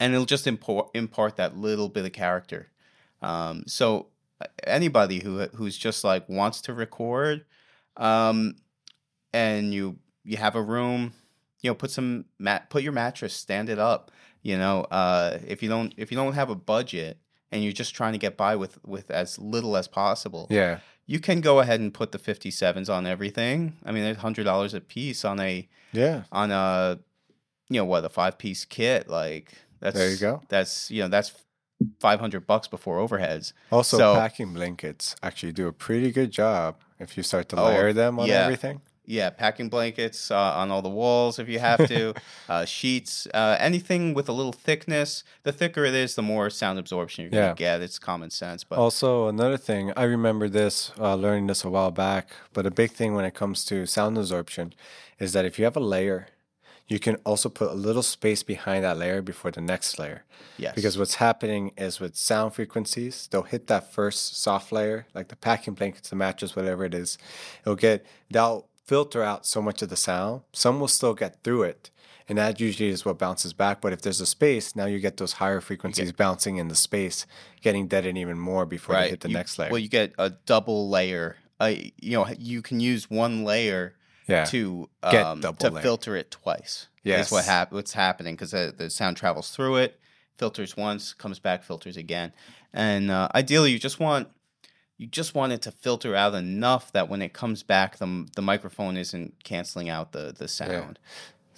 and 0.00 0.12
it'll 0.12 0.26
just 0.26 0.46
import 0.46 0.90
impart 0.94 1.36
that 1.36 1.56
little 1.56 1.88
bit 1.88 2.04
of 2.04 2.12
character. 2.12 2.68
Um, 3.22 3.64
so 3.66 4.08
anybody 4.64 5.20
who 5.20 5.40
who's 5.54 5.76
just 5.78 6.04
like 6.04 6.28
wants 6.28 6.60
to 6.62 6.74
record, 6.74 7.44
um, 7.96 8.56
and 9.32 9.72
you 9.72 9.98
you 10.24 10.36
have 10.36 10.56
a 10.56 10.62
room, 10.62 11.12
you 11.62 11.70
know, 11.70 11.74
put 11.74 11.90
some 11.90 12.26
mat, 12.38 12.70
put 12.70 12.82
your 12.82 12.92
mattress, 12.92 13.34
stand 13.34 13.68
it 13.68 13.78
up. 13.78 14.10
You 14.42 14.56
know, 14.58 14.82
uh, 14.90 15.38
if 15.46 15.62
you 15.62 15.68
don't 15.68 15.92
if 15.96 16.10
you 16.10 16.16
don't 16.16 16.34
have 16.34 16.50
a 16.50 16.54
budget 16.54 17.18
and 17.50 17.62
you're 17.64 17.72
just 17.72 17.94
trying 17.94 18.12
to 18.12 18.18
get 18.18 18.36
by 18.36 18.54
with 18.56 18.78
with 18.84 19.10
as 19.10 19.38
little 19.38 19.76
as 19.76 19.88
possible, 19.88 20.46
yeah 20.50 20.78
you 21.08 21.20
can 21.20 21.40
go 21.40 21.60
ahead 21.60 21.78
and 21.78 21.94
put 21.94 22.10
the 22.10 22.18
57s 22.18 22.92
on 22.92 23.06
everything. 23.06 23.76
I 23.84 23.92
mean, 23.92 24.02
they're 24.02 24.14
hundred 24.14 24.42
dollars 24.42 24.74
a 24.74 24.80
piece 24.80 25.24
on 25.24 25.38
a 25.40 25.68
yeah 25.92 26.24
on 26.32 26.50
a 26.50 26.98
you 27.68 27.78
know 27.80 27.84
what 27.84 28.04
a 28.04 28.08
five 28.08 28.38
piece 28.38 28.64
kit. 28.64 29.08
Like 29.08 29.52
that's 29.80 29.96
There 29.96 30.10
you 30.10 30.16
go. 30.18 30.42
That's 30.48 30.90
you 30.90 31.02
know 31.02 31.08
that's 31.08 31.32
five 32.00 32.18
hundred 32.20 32.46
bucks 32.46 32.68
before 32.68 32.98
overheads. 32.98 33.52
also 33.70 33.98
So- 33.98 34.14
packing 34.14 34.52
blankets 34.54 35.14
actually 35.22 35.52
do 35.52 35.66
a 35.68 35.72
pretty 35.72 36.10
good 36.10 36.30
job 36.30 36.76
if 36.98 37.16
you 37.16 37.22
start 37.22 37.48
to 37.50 37.56
Oh, 37.56 37.66
layer 37.66 37.92
them 37.92 38.18
on 38.18 38.26
yeah. 38.28 38.42
everything 38.44 38.80
Yeah, 39.06 39.30
packing 39.30 39.68
blankets 39.68 40.30
uh, 40.30 40.36
on 40.36 40.70
all 40.72 40.82
the 40.82 40.88
walls 40.88 41.38
if 41.38 41.48
you 41.48 41.58
have 41.60 41.86
to, 41.88 42.12
uh, 42.48 42.64
sheets, 42.64 43.26
uh, 43.32 43.56
anything 43.60 44.14
with 44.14 44.28
a 44.28 44.32
little 44.32 44.52
thickness. 44.52 45.22
The 45.44 45.52
thicker 45.52 45.84
it 45.84 45.94
is, 45.94 46.16
the 46.16 46.22
more 46.22 46.50
sound 46.50 46.78
absorption 46.78 47.24
you're 47.24 47.32
Yeah. 47.32 47.46
gonna 47.48 47.54
get. 47.54 47.80
It's 47.82 47.98
common 48.00 48.30
sense, 48.30 48.64
but 48.64 48.78
Also, 48.78 49.28
another 49.28 49.56
thing, 49.56 49.92
I 49.96 50.02
remember 50.02 50.48
this, 50.48 50.90
uh, 50.98 51.14
learning 51.14 51.46
this 51.46 51.62
a 51.64 51.70
while 51.70 51.92
back, 51.92 52.30
but 52.52 52.66
a 52.66 52.70
big 52.70 52.90
thing 52.90 53.14
when 53.14 53.24
it 53.24 53.34
comes 53.34 53.64
to 53.66 53.86
sound 53.86 54.18
absorption 54.18 54.74
is 55.20 55.32
that 55.32 55.44
if 55.44 55.58
you 55.58 55.64
have 55.64 55.76
a 55.76 55.80
layer, 55.80 56.28
you 56.88 56.98
can 56.98 57.16
also 57.24 57.48
put 57.48 57.70
a 57.70 57.74
little 57.74 58.02
space 58.02 58.42
behind 58.42 58.84
that 58.84 58.96
layer 58.96 59.20
before 59.22 59.50
the 59.50 59.60
next 59.60 59.98
layer. 59.98 60.24
yes, 60.56 60.74
Because 60.74 60.96
what's 60.98 61.16
happening 61.16 61.72
is 61.76 61.98
with 62.00 62.16
sound 62.16 62.54
frequencies, 62.54 63.28
they'll 63.30 63.42
hit 63.42 63.66
that 63.68 63.92
first 63.92 64.36
soft 64.40 64.70
layer, 64.72 65.06
like 65.14 65.28
the 65.28 65.36
packing 65.36 65.74
blankets, 65.74 66.10
the 66.10 66.16
mattress, 66.16 66.54
whatever 66.56 66.84
it 66.84 66.94
is. 66.94 67.18
It'll 67.62 67.74
get, 67.76 68.04
they'll 68.30 68.68
filter 68.86 69.22
out 69.22 69.46
so 69.46 69.60
much 69.62 69.82
of 69.82 69.88
the 69.88 69.96
sound. 69.96 70.42
Some 70.52 70.80
will 70.80 70.88
still 70.88 71.14
get 71.14 71.42
through 71.42 71.64
it. 71.64 71.90
And 72.28 72.38
that 72.38 72.58
usually 72.60 72.88
is 72.88 73.04
what 73.04 73.18
bounces 73.18 73.52
back. 73.52 73.80
But 73.80 73.92
if 73.92 74.02
there's 74.02 74.20
a 74.20 74.26
space, 74.26 74.74
now 74.74 74.86
you 74.86 74.98
get 74.98 75.16
those 75.16 75.34
higher 75.34 75.60
frequencies 75.60 76.10
bouncing 76.12 76.56
in 76.56 76.66
the 76.68 76.74
space, 76.74 77.24
getting 77.62 77.86
deadened 77.86 78.18
even 78.18 78.38
more 78.38 78.66
before 78.66 78.96
they 78.96 79.10
hit 79.10 79.20
the 79.20 79.28
You- 79.28 79.34
next 79.34 79.58
layer. 79.58 79.70
Well, 79.70 79.78
you 79.78 79.88
get 79.88 80.12
a 80.18 80.30
double 80.30 80.88
layer. 80.88 81.36
Uh, 81.60 81.72
you 82.00 82.16
know, 82.18 82.26
you 82.38 82.62
can 82.62 82.80
use 82.80 83.08
one 83.08 83.44
layer 83.44 83.94
yeah. 84.26 84.44
to 84.46 84.88
Get 85.08 85.24
um, 85.24 85.40
double 85.40 85.58
to 85.58 85.70
layer. 85.70 85.82
filter 85.82 86.16
it 86.16 86.30
twice. 86.32 86.88
Yes. 87.04 87.26
is 87.26 87.32
what 87.32 87.44
hap- 87.44 87.70
what's 87.72 87.92
happening 87.92 88.34
because 88.34 88.50
the, 88.50 88.74
the 88.76 88.90
sound 88.90 89.16
travels 89.16 89.50
through 89.50 89.76
it, 89.76 90.00
filters 90.36 90.76
once, 90.76 91.12
comes 91.12 91.38
back, 91.38 91.62
filters 91.62 91.96
again, 91.96 92.32
and 92.74 93.12
uh, 93.12 93.28
ideally 93.32 93.70
you 93.70 93.78
just 93.78 94.00
want 94.00 94.28
you 94.98 95.06
just 95.06 95.34
want 95.34 95.52
it 95.52 95.62
to 95.62 95.70
filter 95.70 96.14
out 96.14 96.34
enough 96.34 96.92
that 96.92 97.08
when 97.08 97.22
it 97.22 97.32
comes 97.32 97.62
back, 97.62 97.98
the 97.98 98.26
the 98.34 98.42
microphone 98.42 98.96
isn't 98.96 99.44
canceling 99.44 99.88
out 99.88 100.12
the 100.12 100.34
the 100.36 100.48
sound. 100.48 100.98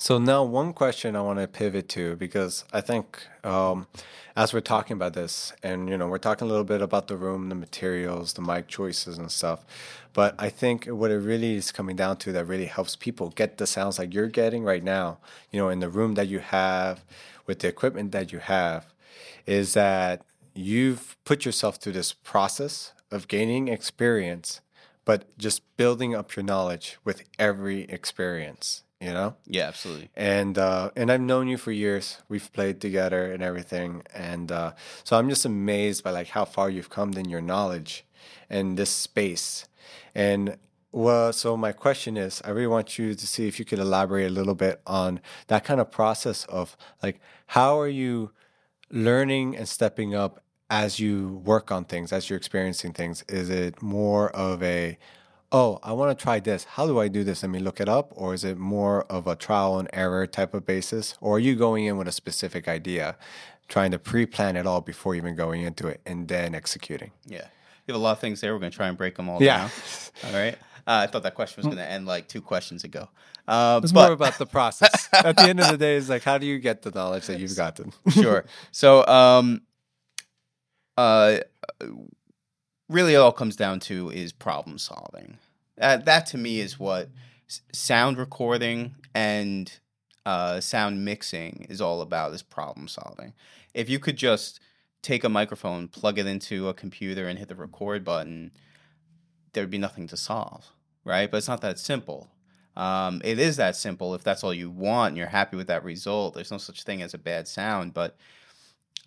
So 0.01 0.17
now 0.17 0.45
one 0.45 0.75
question 0.75 1.17
I 1.17 1.23
want 1.23 1.41
to 1.41 1.49
pivot 1.49 1.89
to 1.91 2.15
because 2.15 2.65
I 2.73 2.81
think 2.81 3.27
um, 3.43 3.89
as 4.37 4.53
we're 4.53 4.61
talking 4.61 4.95
about 4.95 5.15
this, 5.15 5.53
and 5.61 5.89
you 5.89 5.99
know, 5.99 6.07
we're 6.07 6.19
talking 6.19 6.47
a 6.47 6.49
little 6.49 6.65
bit 6.65 6.81
about 6.81 7.09
the 7.09 7.17
room, 7.17 7.49
the 7.49 7.57
materials, 7.57 8.35
the 8.35 8.41
mic 8.41 8.69
choices 8.69 9.19
and 9.19 9.31
stuff. 9.31 9.67
But 10.13 10.37
I 10.39 10.51
think 10.51 10.87
what 10.87 11.11
it 11.11 11.19
really 11.19 11.57
is 11.57 11.73
coming 11.73 11.97
down 11.97 12.19
to 12.19 12.33
that 12.33 12.45
really 12.45 12.67
helps 12.67 12.95
people 12.95 13.31
get 13.31 13.59
the 13.59 13.67
sounds 13.67 13.99
like 13.99 14.15
you're 14.15 14.29
getting 14.29 14.63
right 14.63 14.85
now, 14.85 15.19
you 15.51 15.61
know, 15.61 15.69
in 15.69 15.81
the 15.81 15.89
room 15.89 16.15
that 16.15 16.29
you 16.29 16.39
have, 16.39 17.05
with 17.47 17.59
the 17.59 17.67
equipment 17.69 18.13
that 18.13 18.31
you 18.33 18.39
have, 18.39 18.95
is 19.47 19.75
that 19.75 20.23
you've 20.55 21.17
put 21.25 21.45
yourself 21.45 21.77
through 21.77 21.95
this 21.95 22.13
process 22.13 22.93
of 23.11 23.29
gaining 23.29 23.69
experience, 23.69 24.61
but 25.05 25.37
just 25.39 25.63
building 25.77 26.15
up 26.15 26.37
your 26.37 26.45
knowledge 26.45 26.99
with 27.05 27.23
every 27.39 27.83
experience, 27.85 28.83
you 29.01 29.13
know? 29.13 29.37
Yeah, 29.47 29.69
absolutely. 29.69 30.11
and 30.15 30.59
uh, 30.59 30.91
and 30.97 31.11
I've 31.11 31.21
known 31.21 31.49
you 31.49 31.57
for 31.57 31.73
years. 31.73 32.19
We've 32.29 32.53
played 32.53 32.81
together 32.81 33.33
and 33.33 33.43
everything, 33.43 34.03
and 34.15 34.53
uh, 34.53 34.73
so 35.05 35.19
I'm 35.19 35.29
just 35.29 35.45
amazed 35.45 36.05
by 36.05 36.11
like 36.11 36.29
how 36.29 36.45
far 36.45 36.69
you've 36.71 36.91
come 36.91 37.13
in 37.15 37.29
your 37.29 37.41
knowledge 37.41 38.05
and 38.51 38.77
this 38.77 38.91
space. 38.91 39.67
And 40.15 40.59
well, 40.91 41.33
so 41.33 41.57
my 41.57 41.73
question 41.73 42.17
is, 42.17 42.41
I 42.45 42.51
really 42.51 42.67
want 42.67 42.99
you 42.99 43.15
to 43.15 43.27
see 43.27 43.47
if 43.47 43.59
you 43.59 43.65
could 43.65 43.79
elaborate 43.79 44.27
a 44.27 44.35
little 44.35 44.55
bit 44.55 44.81
on 44.87 45.21
that 45.49 45.65
kind 45.65 45.81
of 45.81 45.91
process 45.91 46.45
of 46.47 46.77
like 47.03 47.21
how 47.49 47.79
are 47.79 47.89
you 47.89 48.31
learning 48.91 49.57
and 49.57 49.69
stepping 49.69 50.15
up 50.15 50.43
as 50.71 51.01
you 51.01 51.41
work 51.45 51.71
on 51.73 51.85
things, 51.85 52.13
as 52.13 52.29
you're 52.29 52.37
experiencing 52.37 52.93
things? 52.93 53.25
Is 53.29 53.49
it 53.51 53.81
more 53.83 54.31
of 54.31 54.63
a 54.63 54.99
oh, 55.51 55.79
I 55.83 55.93
want 55.95 56.17
to 56.17 56.23
try 56.23 56.41
this. 56.41 56.65
How 56.65 56.87
do 56.87 56.99
I 57.01 57.09
do 57.09 57.25
this? 57.25 57.43
Let 57.43 57.49
me 57.49 57.59
look 57.59 57.81
it 57.81 57.89
up. 57.89 58.13
Or 58.15 58.35
is 58.35 58.45
it 58.45 58.59
more 58.59 59.05
of 59.05 59.27
a 59.27 59.35
trial 59.35 59.79
and 59.79 59.89
error 59.95 60.27
type 60.27 60.53
of 60.53 60.67
basis? 60.67 61.17
Or 61.23 61.37
are 61.37 61.39
you 61.39 61.57
going 61.57 61.87
in 61.87 61.97
with 61.97 62.07
a 62.07 62.13
specific 62.13 62.69
idea, 62.69 63.17
trying 63.67 63.91
to 63.93 63.99
pre 63.99 64.27
plan 64.27 64.57
it 64.57 64.67
all 64.67 64.83
before 64.83 65.15
even 65.15 65.35
going 65.37 65.63
into 65.63 65.89
it 65.89 66.03
and 66.05 66.29
then 66.29 66.55
executing? 66.55 67.13
Yeah, 67.25 67.47
you 67.87 67.95
have 67.95 67.97
a 67.97 68.05
lot 68.05 68.13
of 68.13 68.19
things 68.19 68.43
there. 68.43 68.53
We're 68.53 68.61
gonna 68.61 68.71
try 68.71 68.89
and 68.89 68.99
break 68.99 69.17
them 69.17 69.31
all 69.31 69.43
Yeah. 69.43 69.57
down. 69.57 69.71
All 70.25 70.33
right. 70.39 70.55
Uh, 70.87 71.05
I 71.05 71.07
thought 71.07 71.23
that 71.23 71.35
question 71.35 71.63
was 71.63 71.67
gonna 71.75 71.87
end 71.89 72.05
like 72.05 72.29
two 72.29 72.43
questions 72.43 72.85
ago. 72.85 73.09
Uh, 73.47 73.81
It's 73.83 73.93
but 73.93 74.03
more 74.05 74.13
about 74.13 74.37
the 74.37 74.45
process. 74.47 75.09
At 75.15 75.37
the 75.39 75.45
end 75.49 75.61
of 75.61 75.69
the 75.71 75.79
day, 75.79 75.97
it's 75.97 76.11
like, 76.11 76.23
how 76.25 76.37
do 76.37 76.45
you 76.45 76.59
get 76.59 76.83
the 76.83 76.91
knowledge 76.91 77.27
that 77.29 77.41
you've 77.41 77.57
gotten? 77.57 77.95
sure. 78.11 78.45
So, 78.73 79.07
um, 79.07 79.63
uh, 80.99 81.39
really, 82.89 83.15
all 83.15 83.31
comes 83.31 83.55
down 83.55 83.79
to 83.81 84.11
is 84.11 84.33
problem 84.33 84.79
solving. 84.79 85.39
Uh, 85.81 85.99
that 85.99 86.27
to 86.27 86.37
me 86.37 86.59
is 86.59 86.77
what 86.77 87.09
sound 87.73 88.19
recording 88.19 88.97
and 89.15 89.79
uh, 90.27 90.59
sound 90.61 91.05
mixing 91.05 91.67
is 91.71 91.81
all 91.81 92.01
about. 92.01 92.33
Is 92.33 92.43
problem 92.43 92.89
solving. 92.89 93.33
If 93.75 93.89
you 93.89 94.01
could 94.01 94.17
just 94.17 94.59
take 95.01 95.23
a 95.23 95.29
microphone, 95.29 95.87
plug 95.87 96.19
it 96.19 96.27
into 96.27 96.69
a 96.69 96.75
computer, 96.75 97.29
and 97.29 97.39
hit 97.39 97.47
the 97.47 97.55
record 97.55 98.05
button, 98.05 98.51
there'd 99.53 99.71
be 99.71 99.79
nothing 99.79 100.09
to 100.09 100.17
solve, 100.17 100.67
right? 101.05 101.31
But 101.31 101.37
it's 101.37 101.49
not 101.49 101.61
that 101.61 101.79
simple. 101.79 102.29
Um, 102.77 103.21
it 103.25 103.39
is 103.39 103.57
that 103.57 103.77
simple 103.77 104.17
if 104.17 104.25
that's 104.25 104.43
all 104.43 104.55
you 104.55 104.69
want 104.71 105.11
and 105.11 105.17
you're 105.17 105.29
happy 105.29 105.57
with 105.57 105.69
that 105.69 105.85
result. 105.85 106.35
There's 106.35 106.51
no 106.51 106.59
such 106.59 106.83
thing 106.83 107.03
as 107.03 107.15
a 107.15 107.19
bad 107.19 107.47
sound, 107.47 107.95
but 107.95 108.17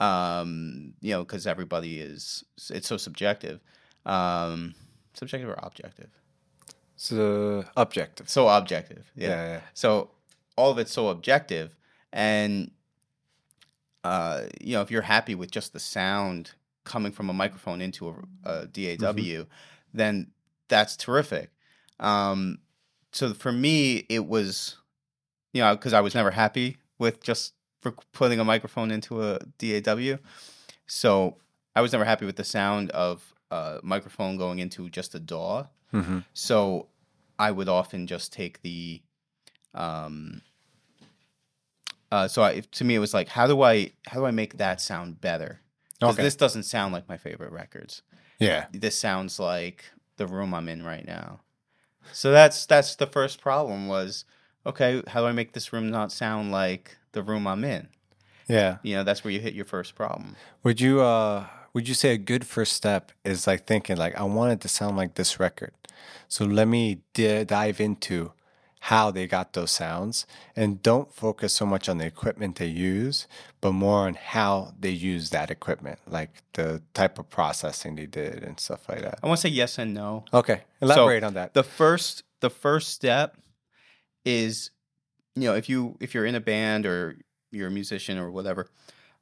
um, 0.02 0.94
you 1.00 1.12
know, 1.12 1.24
because 1.24 1.46
everybody 1.46 2.00
is 2.00 2.44
it's 2.70 2.88
so 2.88 2.98
subjective. 2.98 3.62
Um, 4.06 4.74
subjective 5.14 5.48
or 5.50 5.60
objective? 5.62 6.10
So, 6.96 7.64
objective. 7.78 8.30
So 8.30 8.48
objective. 8.48 9.12
Yeah, 9.16 9.28
Yeah. 9.30 9.48
yeah. 9.54 9.60
So 9.74 10.10
all 10.56 10.72
of 10.72 10.78
it's 10.80 10.92
so 10.92 11.10
objective, 11.10 11.76
and 12.12 12.72
uh, 14.04 14.44
you 14.60 14.74
know, 14.74 14.82
if 14.82 14.90
you're 14.92 15.04
happy 15.04 15.36
with 15.36 15.52
just 15.52 15.74
the 15.74 15.80
sound 15.80 16.52
coming 16.84 17.12
from 17.12 17.30
a 17.30 17.34
microphone 17.34 17.80
into 17.82 18.10
a, 18.10 18.16
a 18.50 18.68
DAW, 18.68 19.46
then 19.94 20.32
that's 20.68 20.96
terrific. 20.98 21.52
Um, 22.00 22.58
so 23.12 23.34
for 23.36 23.52
me, 23.52 24.06
it 24.10 24.26
was, 24.26 24.78
you 25.54 25.62
know, 25.62 25.76
because 25.76 25.94
I 25.94 26.02
was 26.02 26.16
never 26.16 26.32
happy 26.32 26.78
with 26.98 27.22
just 27.22 27.54
putting 28.14 28.40
a 28.40 28.44
microphone 28.44 28.92
into 28.92 29.22
a 29.24 29.40
DAW. 29.58 30.18
So 30.88 31.38
I 31.76 31.82
was 31.82 31.92
never 31.92 32.06
happy 32.06 32.26
with 32.26 32.36
the 32.36 32.44
sound 32.44 32.90
of 32.92 33.34
a 33.50 33.80
microphone 33.84 34.38
going 34.38 34.60
into 34.60 34.90
just 34.90 35.16
a 35.16 35.20
DAW. 35.20 35.68
hmm 35.92 36.20
So 36.34 36.88
I 37.40 37.52
would 37.52 37.70
often 37.70 38.08
just 38.08 38.32
take 38.34 38.62
the, 38.62 39.02
um, 39.74 40.42
uh, 42.12 42.28
so 42.28 42.44
I, 42.44 42.60
to 42.60 42.84
me 42.84 42.96
it 42.96 43.00
was 43.00 43.14
like, 43.14 43.30
how 43.30 43.48
do 43.48 43.62
I 43.62 43.92
how 44.08 44.20
do 44.20 44.26
I 44.26 44.32
make 44.32 44.58
that 44.58 44.82
sound 44.82 45.22
better? 45.22 45.62
Because 46.00 46.16
Okay. 46.16 46.24
this 46.24 46.36
doesn't 46.36 46.64
sound 46.64 46.94
like 46.94 47.08
my 47.08 47.18
favorite 47.18 47.52
records. 47.52 48.02
Yeah. 48.40 48.66
This 48.72 49.00
sounds 49.00 49.40
like 49.40 49.86
the 50.18 50.28
room 50.28 50.54
I'm 50.54 50.68
in 50.68 50.84
right 50.84 51.06
now. 51.06 51.42
So 52.12 52.32
that's 52.32 52.66
that's 52.66 52.96
the 52.96 53.08
first 53.08 53.40
problem 53.40 53.88
was 53.88 54.26
okay. 54.66 55.02
How 55.08 55.22
do 55.22 55.28
I 55.28 55.32
make 55.32 55.54
this 55.54 55.72
room 55.72 55.90
not 55.90 56.12
sound 56.12 56.52
like 56.52 56.98
the 57.14 57.24
room 57.24 57.48
I'm 57.48 57.64
in? 57.64 57.88
Yeah. 58.48 58.78
You 58.84 58.96
know, 58.96 59.04
that's 59.04 59.24
where 59.24 59.32
you 59.32 59.40
hit 59.40 59.54
your 59.54 59.66
first 59.66 59.96
problem. 59.96 60.36
Would 60.64 60.82
you 60.82 61.02
uh 61.02 61.48
would 61.74 61.88
you 61.88 61.94
say 61.94 62.14
a 62.14 62.18
good 62.18 62.46
first 62.46 62.74
step 62.74 63.12
is 63.24 63.48
like 63.48 63.66
thinking 63.66 63.98
like 63.98 64.16
I 64.20 64.24
want 64.24 64.52
it 64.54 64.62
to 64.62 64.68
sound 64.68 64.98
like 64.98 65.16
this 65.16 65.40
record. 65.40 65.72
So 66.28 66.46
let 66.46 66.68
me 66.68 67.02
di- 67.14 67.44
dive 67.44 67.80
into 67.80 68.34
how 68.86 69.12
they 69.12 69.28
got 69.28 69.54
those 69.54 69.70
sounds 69.72 70.26
and 70.56 70.82
don't 70.82 71.14
focus 71.14 71.54
so 71.54 71.66
much 71.68 71.88
on 71.88 72.00
the 72.00 72.06
equipment 72.06 72.56
they 72.56 72.66
use, 72.66 73.28
but 73.62 73.74
more 73.74 74.08
on 74.08 74.16
how 74.16 74.74
they 74.80 74.90
use 74.90 75.30
that 75.30 75.52
equipment, 75.52 76.00
like 76.08 76.32
the 76.54 76.82
type 76.96 77.20
of 77.20 77.30
processing 77.30 77.96
they 77.96 78.08
did 78.08 78.44
and 78.44 78.60
stuff 78.60 78.90
like 78.90 79.02
that. 79.02 79.20
I 79.22 79.28
want 79.28 79.40
to 79.40 79.48
say 79.48 79.54
yes 79.54 79.78
and 79.78 79.94
no. 79.94 80.26
Okay. 80.34 80.62
Elaborate 80.82 81.24
on 81.24 81.36
that. 81.36 81.54
the 81.54 81.64
first 81.64 82.24
the 82.40 82.50
first 82.50 82.90
step 82.90 83.38
is 84.26 84.72
you 85.36 85.44
know 85.44 85.56
if 85.56 85.70
you 85.70 85.98
if 86.00 86.14
you're 86.14 86.26
in 86.26 86.36
a 86.36 86.40
band 86.40 86.86
or 86.86 87.18
you're 87.52 87.68
a 87.68 87.72
musician 87.72 88.18
or 88.18 88.32
whatever 88.32 88.70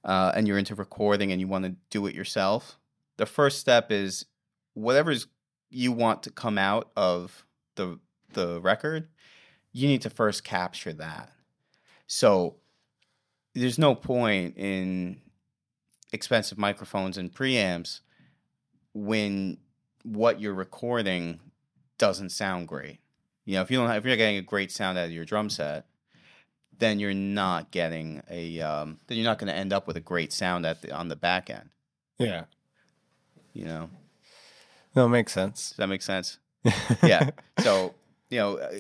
uh, 0.04 0.32
and 0.36 0.48
you're 0.48 0.58
into 0.58 0.76
recording 0.76 1.32
and 1.32 1.42
you 1.42 1.48
want 1.48 1.66
to 1.66 1.76
do 1.90 2.06
it 2.06 2.16
yourself 2.16 2.78
the 3.18 3.26
first 3.26 3.60
step 3.60 3.92
is 3.92 4.26
whatever's 4.74 5.28
you 5.70 5.92
want 5.92 6.24
to 6.24 6.32
come 6.32 6.58
out 6.58 6.90
of 6.96 7.46
the 7.76 8.00
the 8.34 8.60
record 8.62 9.08
you 9.72 9.88
need 9.88 10.02
to 10.02 10.10
first 10.10 10.44
capture 10.44 10.94
that 10.94 11.32
so 12.08 12.56
there's 13.54 13.80
no 13.80 13.96
point 13.96 14.56
in 14.58 15.20
expensive 16.12 16.58
microphones 16.58 17.18
and 17.18 17.34
preamps 17.34 18.00
when 18.94 19.58
what 20.04 20.40
you're 20.40 20.54
recording 20.54 21.40
doesn't 21.98 22.30
sound 22.30 22.68
great. 22.68 23.00
You 23.46 23.56
know, 23.56 23.62
if 23.62 23.72
you 23.72 23.78
don't, 23.78 23.88
have, 23.88 23.98
if 23.98 24.06
you're 24.06 24.16
getting 24.16 24.38
a 24.38 24.42
great 24.42 24.72
sound 24.72 24.98
out 24.98 25.06
of 25.06 25.12
your 25.12 25.26
drum 25.26 25.50
set, 25.50 25.86
then 26.80 27.00
you're 27.00 27.14
not 27.14 27.72
getting 27.72 28.22
a, 28.30 28.60
um, 28.62 29.00
then 29.08 29.18
you're 29.18 29.26
not 29.26 29.38
going 29.38 29.48
to 29.52 29.56
end 29.56 29.72
up 29.74 29.86
with 29.88 29.98
a 29.98 30.02
great 30.02 30.32
sound 30.34 30.66
at 30.66 30.82
the, 30.82 30.92
on 30.92 31.08
the 31.10 31.16
back 31.16 31.50
end. 31.50 31.70
yeah. 32.18 32.46
You 33.54 33.66
know, 33.66 33.90
No, 34.96 35.06
it 35.06 35.10
makes 35.10 35.34
sense. 35.34 35.70
does 35.70 35.78
that 35.78 35.88
make 35.88 36.02
sense? 36.02 36.38
yeah. 37.04 37.32
So 37.62 37.94
you 38.30 38.38
know, 38.38 38.58
uh, 38.60 38.72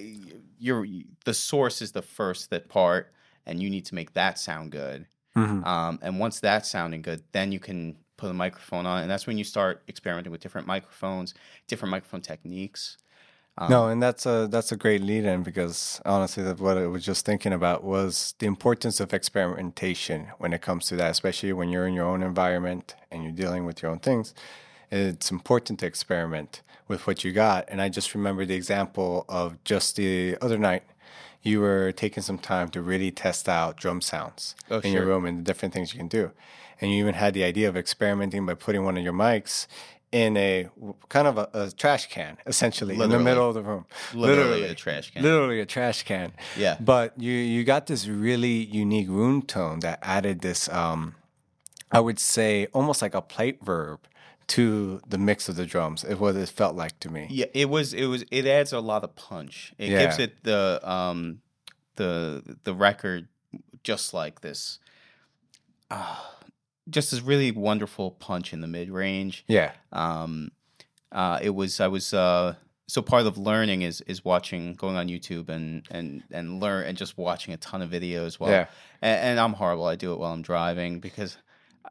you're 0.60 0.86
the 1.26 1.34
source 1.34 1.82
is 1.82 1.92
the 1.92 2.02
first 2.04 2.50
that 2.52 2.70
part, 2.70 3.12
and 3.46 3.62
you 3.62 3.70
need 3.70 3.86
to 3.86 3.96
make 3.96 4.14
that 4.14 4.38
sound 4.38 4.72
good. 4.72 5.08
Mhm. 5.36 5.66
Um, 5.66 6.00
and 6.02 6.20
once 6.20 6.40
that's 6.40 6.70
sounding 6.70 7.02
good, 7.02 7.24
then 7.32 7.52
you 7.52 7.60
can 7.60 7.96
put 8.18 8.30
a 8.30 8.34
microphone 8.34 8.86
on, 8.86 9.02
and 9.02 9.10
that's 9.12 9.26
when 9.26 9.38
you 9.38 9.44
start 9.44 9.82
experimenting 9.88 10.32
with 10.32 10.42
different 10.42 10.68
microphones, 10.68 11.34
different 11.68 11.90
microphone 11.92 12.22
techniques. 12.22 12.98
Um, 13.62 13.70
no, 13.70 13.88
and 13.90 14.02
that's 14.02 14.26
a 14.26 14.48
that's 14.50 14.72
a 14.72 14.78
great 14.78 15.02
lead 15.02 15.26
in 15.26 15.44
because 15.44 16.02
honestly, 16.06 16.44
that 16.44 16.62
what 16.62 16.78
I 16.78 16.88
was 16.88 17.04
just 17.04 17.26
thinking 17.26 17.52
about 17.52 17.84
was 17.84 18.34
the 18.40 18.46
importance 18.46 19.02
of 19.02 19.14
experimentation 19.14 20.30
when 20.38 20.54
it 20.54 20.62
comes 20.62 20.86
to 20.86 20.96
that, 20.96 21.12
especially 21.12 21.52
when 21.52 21.68
you're 21.68 21.86
in 21.86 21.94
your 21.94 22.06
own 22.06 22.24
environment 22.24 22.96
and 23.12 23.22
you're 23.22 23.34
dealing 23.34 23.66
with 23.66 23.82
your 23.82 23.92
own 23.92 24.00
things. 24.00 24.34
It's 24.92 25.30
important 25.30 25.80
to 25.82 25.86
experiment 25.86 26.62
with 26.88 27.06
what 27.06 27.26
you 27.26 27.34
got. 27.34 27.66
And 27.68 27.82
I 27.82 27.90
just 27.90 28.16
remember 28.16 28.46
the 28.46 28.56
example 28.56 29.26
of 29.28 29.62
just 29.66 29.98
the 29.98 30.38
other 30.42 30.58
night, 30.58 30.84
you 31.42 31.60
were 31.60 31.92
taking 31.92 32.24
some 32.24 32.38
time 32.38 32.70
to 32.70 32.82
really 32.82 33.12
test 33.12 33.50
out 33.50 33.76
drum 33.76 34.00
sounds 34.00 34.56
Oh, 34.72 34.80
in 34.80 34.94
your 34.94 35.06
room 35.06 35.26
and 35.26 35.40
the 35.40 35.44
different 35.44 35.74
things 35.74 35.94
you 35.94 36.00
can 36.00 36.08
do. 36.08 36.32
And 36.80 36.92
you 36.92 36.98
even 37.00 37.16
had 37.16 37.34
the 37.34 37.44
idea 37.44 37.68
of 37.68 37.76
experimenting 37.76 38.46
by 38.46 38.54
putting 38.54 38.86
one 38.86 38.98
of 38.98 39.04
your 39.04 39.14
mics 39.14 39.68
in 40.12 40.38
a 40.38 40.68
kind 41.10 41.28
of 41.28 41.38
a, 41.38 41.50
a 41.54 41.72
trash 41.72 42.08
can, 42.10 42.38
essentially, 42.46 43.00
in 43.00 43.10
the 43.10 43.20
middle 43.20 43.48
of 43.48 43.56
the 43.56 43.62
room. 43.62 43.86
literally, 44.14 44.64
a 44.64 44.76
trash 44.76 45.12
can. 45.12 45.24
Literally 45.24 45.60
a 45.60 45.66
trash 45.66 46.04
can. 46.04 46.34
Yeah. 46.58 46.78
But 46.80 47.20
you 47.20 47.32
you 47.32 47.64
got 47.64 47.88
this 47.88 48.08
really 48.08 48.64
unique 48.66 49.10
room 49.10 49.42
tone 49.42 49.80
that 49.82 50.00
added 50.02 50.42
this 50.42 50.68
um 50.70 51.16
I 51.92 52.00
would 52.00 52.20
say 52.20 52.68
almost 52.74 53.02
like 53.02 53.16
a 53.16 53.22
plate 53.22 53.64
verb 53.64 54.00
to 54.48 55.00
the 55.08 55.18
mix 55.18 55.48
of 55.48 55.56
the 55.56 55.66
drums. 55.66 56.04
It 56.04 56.20
what 56.20 56.36
it 56.36 56.50
felt 56.50 56.76
like 56.76 57.00
to 57.02 57.10
me. 57.10 57.28
Yeah, 57.30 57.46
it 57.54 57.70
was. 57.70 57.94
It 57.94 58.06
was. 58.06 58.24
It 58.32 58.46
adds 58.46 58.74
a 58.74 58.80
lot 58.80 59.04
of 59.04 59.16
punch. 59.16 59.74
It 59.78 59.90
gives 59.90 60.20
it 60.20 60.44
the 60.44 60.80
um 60.84 61.42
the 61.96 62.58
the 62.64 62.74
record 62.74 63.28
just 63.84 64.14
like 64.14 64.42
this. 64.42 64.80
Uh, 65.92 66.18
just 66.90 67.12
this 67.12 67.22
really 67.22 67.52
wonderful 67.52 68.12
punch 68.12 68.54
in 68.54 68.62
the 68.62 68.68
mid 68.68 68.90
range. 68.90 69.44
Yeah. 69.48 69.72
Um, 69.92 70.52
uh, 71.12 71.40
it 71.42 71.52
was. 71.52 71.80
I 71.80 71.88
was. 71.88 72.14
Uh, 72.14 72.56
so 72.88 73.02
part 73.02 73.26
of 73.26 73.38
learning 73.38 73.84
is 73.84 74.02
is 74.02 74.26
watching, 74.26 74.74
going 74.74 74.96
on 74.96 75.08
YouTube 75.08 75.50
and 75.50 75.86
and 75.92 76.24
and 76.32 76.60
learn 76.60 76.86
and 76.88 76.98
just 76.98 77.18
watching 77.18 77.54
a 77.54 77.58
ton 77.58 77.82
of 77.82 77.90
videos. 77.90 78.40
While, 78.40 78.52
Yeah. 78.52 78.66
And, 79.02 79.30
and 79.32 79.40
I'm 79.40 79.54
horrible. 79.54 79.86
I 79.86 79.96
do 79.96 80.14
it 80.14 80.20
while 80.20 80.34
I'm 80.34 80.42
driving 80.42 81.00
because. 81.00 81.38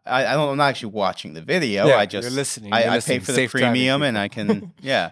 I, 0.06 0.26
I 0.26 0.34
don't, 0.34 0.50
I'm 0.50 0.56
not 0.58 0.68
actually 0.68 0.92
watching 0.92 1.34
the 1.34 1.42
video. 1.42 1.86
Yeah, 1.86 1.96
I 1.96 2.02
you're 2.02 2.06
just 2.06 2.30
listening, 2.30 2.72
I, 2.72 2.84
you're 2.84 2.92
I 2.92 3.00
pay 3.00 3.18
for 3.18 3.32
the 3.32 3.36
Safe 3.36 3.50
premium, 3.50 4.02
and 4.02 4.16
I 4.16 4.28
can 4.28 4.72
yeah. 4.80 5.10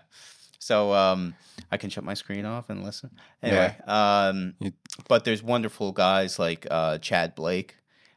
So 0.58 0.92
um, 0.92 1.34
I 1.70 1.76
can 1.76 1.90
shut 1.90 2.04
my 2.04 2.14
screen 2.14 2.44
off 2.44 2.70
and 2.70 2.84
listen. 2.84 3.10
Anyway, 3.42 3.76
um, 3.86 4.54
but 5.08 5.24
there's 5.24 5.42
wonderful 5.42 5.92
guys 5.92 6.38
like 6.38 6.66
uh, 6.70 6.98
Tchad 6.98 7.34
Blake, 7.34 7.76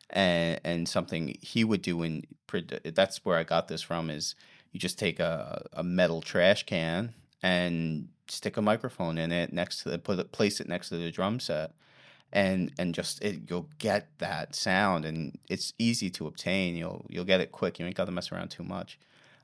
and 0.09 0.59
and 0.63 0.87
something 0.87 1.37
he 1.41 1.63
would 1.63 1.81
do 1.81 2.03
in 2.03 2.23
that's 2.93 3.23
where 3.23 3.37
I 3.37 3.43
got 3.43 3.67
this 3.67 3.81
from 3.81 4.09
is 4.09 4.35
you 4.71 4.79
just 4.79 4.99
take 4.99 5.19
a, 5.19 5.65
a 5.73 5.83
metal 5.83 6.21
trash 6.21 6.65
can 6.65 7.13
and 7.41 8.09
stick 8.27 8.57
a 8.57 8.61
microphone 8.61 9.17
in 9.17 9.31
it 9.31 9.53
next 9.53 9.83
to 9.83 9.89
the 9.89 9.99
put 9.99 10.19
it, 10.19 10.31
place 10.31 10.59
it 10.59 10.67
next 10.67 10.89
to 10.89 10.97
the 10.97 11.11
drum 11.11 11.39
set. 11.39 11.71
And 12.31 12.71
and 12.77 12.93
just 12.93 13.23
it, 13.23 13.49
you'll 13.49 13.69
get 13.79 14.07
that 14.19 14.53
sound, 14.53 15.03
and 15.03 15.39
it's 15.49 15.73
easy 15.79 16.11
to 16.11 16.27
obtain. 16.27 16.75
You'll 16.75 17.03
you'll 17.09 17.25
get 17.25 17.41
it 17.41 17.51
quick. 17.51 17.79
You 17.79 17.87
ain't 17.87 17.95
got 17.95 18.05
to 18.05 18.11
mess 18.11 18.31
around 18.31 18.49
too 18.49 18.63
much. 18.63 18.99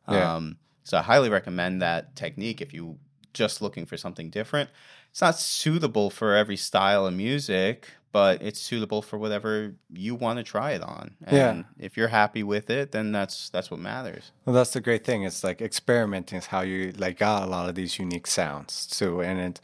Yeah. 0.07 0.35
Um, 0.35 0.57
so 0.83 0.99
I 0.99 1.01
highly 1.01 1.29
recommend 1.29 1.81
that 1.81 2.15
technique 2.15 2.61
if 2.61 2.75
you 2.75 2.99
just 3.33 3.59
looking 3.59 3.87
for 3.87 3.97
something 3.97 4.29
different. 4.29 4.69
It's 5.09 5.21
not 5.21 5.39
suitable 5.39 6.11
for 6.11 6.35
every 6.35 6.57
style 6.57 7.07
of 7.07 7.13
music, 7.15 7.89
but 8.15 8.41
it's 8.41 8.61
suitable 8.61 9.01
for 9.01 9.17
whatever 9.19 9.75
you 9.93 10.15
want 10.15 10.37
to 10.37 10.43
try 10.43 10.71
it 10.71 10.81
on. 10.81 11.15
And 11.25 11.65
Yeah. 11.65 11.85
if 11.85 11.97
you're 11.97 12.07
happy 12.07 12.43
with 12.43 12.69
it, 12.69 12.93
then 12.93 13.11
that's 13.11 13.49
that's 13.49 13.69
what 13.69 13.81
matters. 13.81 14.31
Well, 14.45 14.55
that's 14.55 14.71
the 14.71 14.79
great 14.79 15.03
thing. 15.03 15.23
It's 15.23 15.43
like 15.43 15.61
experimenting 15.61 16.37
is 16.37 16.45
how 16.45 16.61
you 16.61 16.93
like 16.97 17.17
got 17.19 17.43
a 17.43 17.45
lot 17.47 17.67
of 17.67 17.75
these 17.75 17.99
unique 17.99 18.25
sounds 18.27 18.87
too, 18.87 19.21
and 19.21 19.37
it 19.41 19.59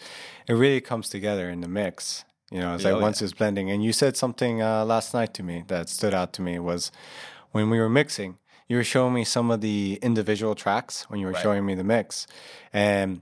it 0.49 0.53
really 0.63 0.81
comes 0.81 1.07
together 1.07 1.49
in 1.49 1.61
the 1.61 1.69
mix. 1.69 2.25
You 2.51 2.59
know, 2.59 2.75
it's 2.75 2.83
Yeah, 2.83 2.91
like 2.91 2.99
oh, 2.99 3.07
once 3.07 3.21
it's 3.21 3.31
blending. 3.33 3.71
And 3.71 3.81
you 3.85 3.93
said 3.93 4.17
something 4.17 4.61
uh, 4.61 4.83
last 4.83 5.13
night 5.13 5.33
to 5.35 5.43
me 5.43 5.63
that 5.67 5.87
stood 5.87 6.13
out 6.13 6.33
to 6.33 6.41
me 6.41 6.59
was 6.59 6.91
when 7.53 7.69
we 7.69 7.79
were 7.79 7.89
mixing. 8.01 8.37
You 8.67 8.75
were 8.77 8.83
showing 8.95 9.13
me 9.13 9.23
some 9.23 9.49
of 9.53 9.61
the 9.61 9.97
individual 10.01 10.55
tracks 10.55 11.03
when 11.09 11.21
you 11.21 11.27
were 11.27 11.33
Right. 11.35 11.41
showing 11.45 11.65
me 11.65 11.75
the 11.75 11.85
mix, 11.85 12.27
and 12.73 13.21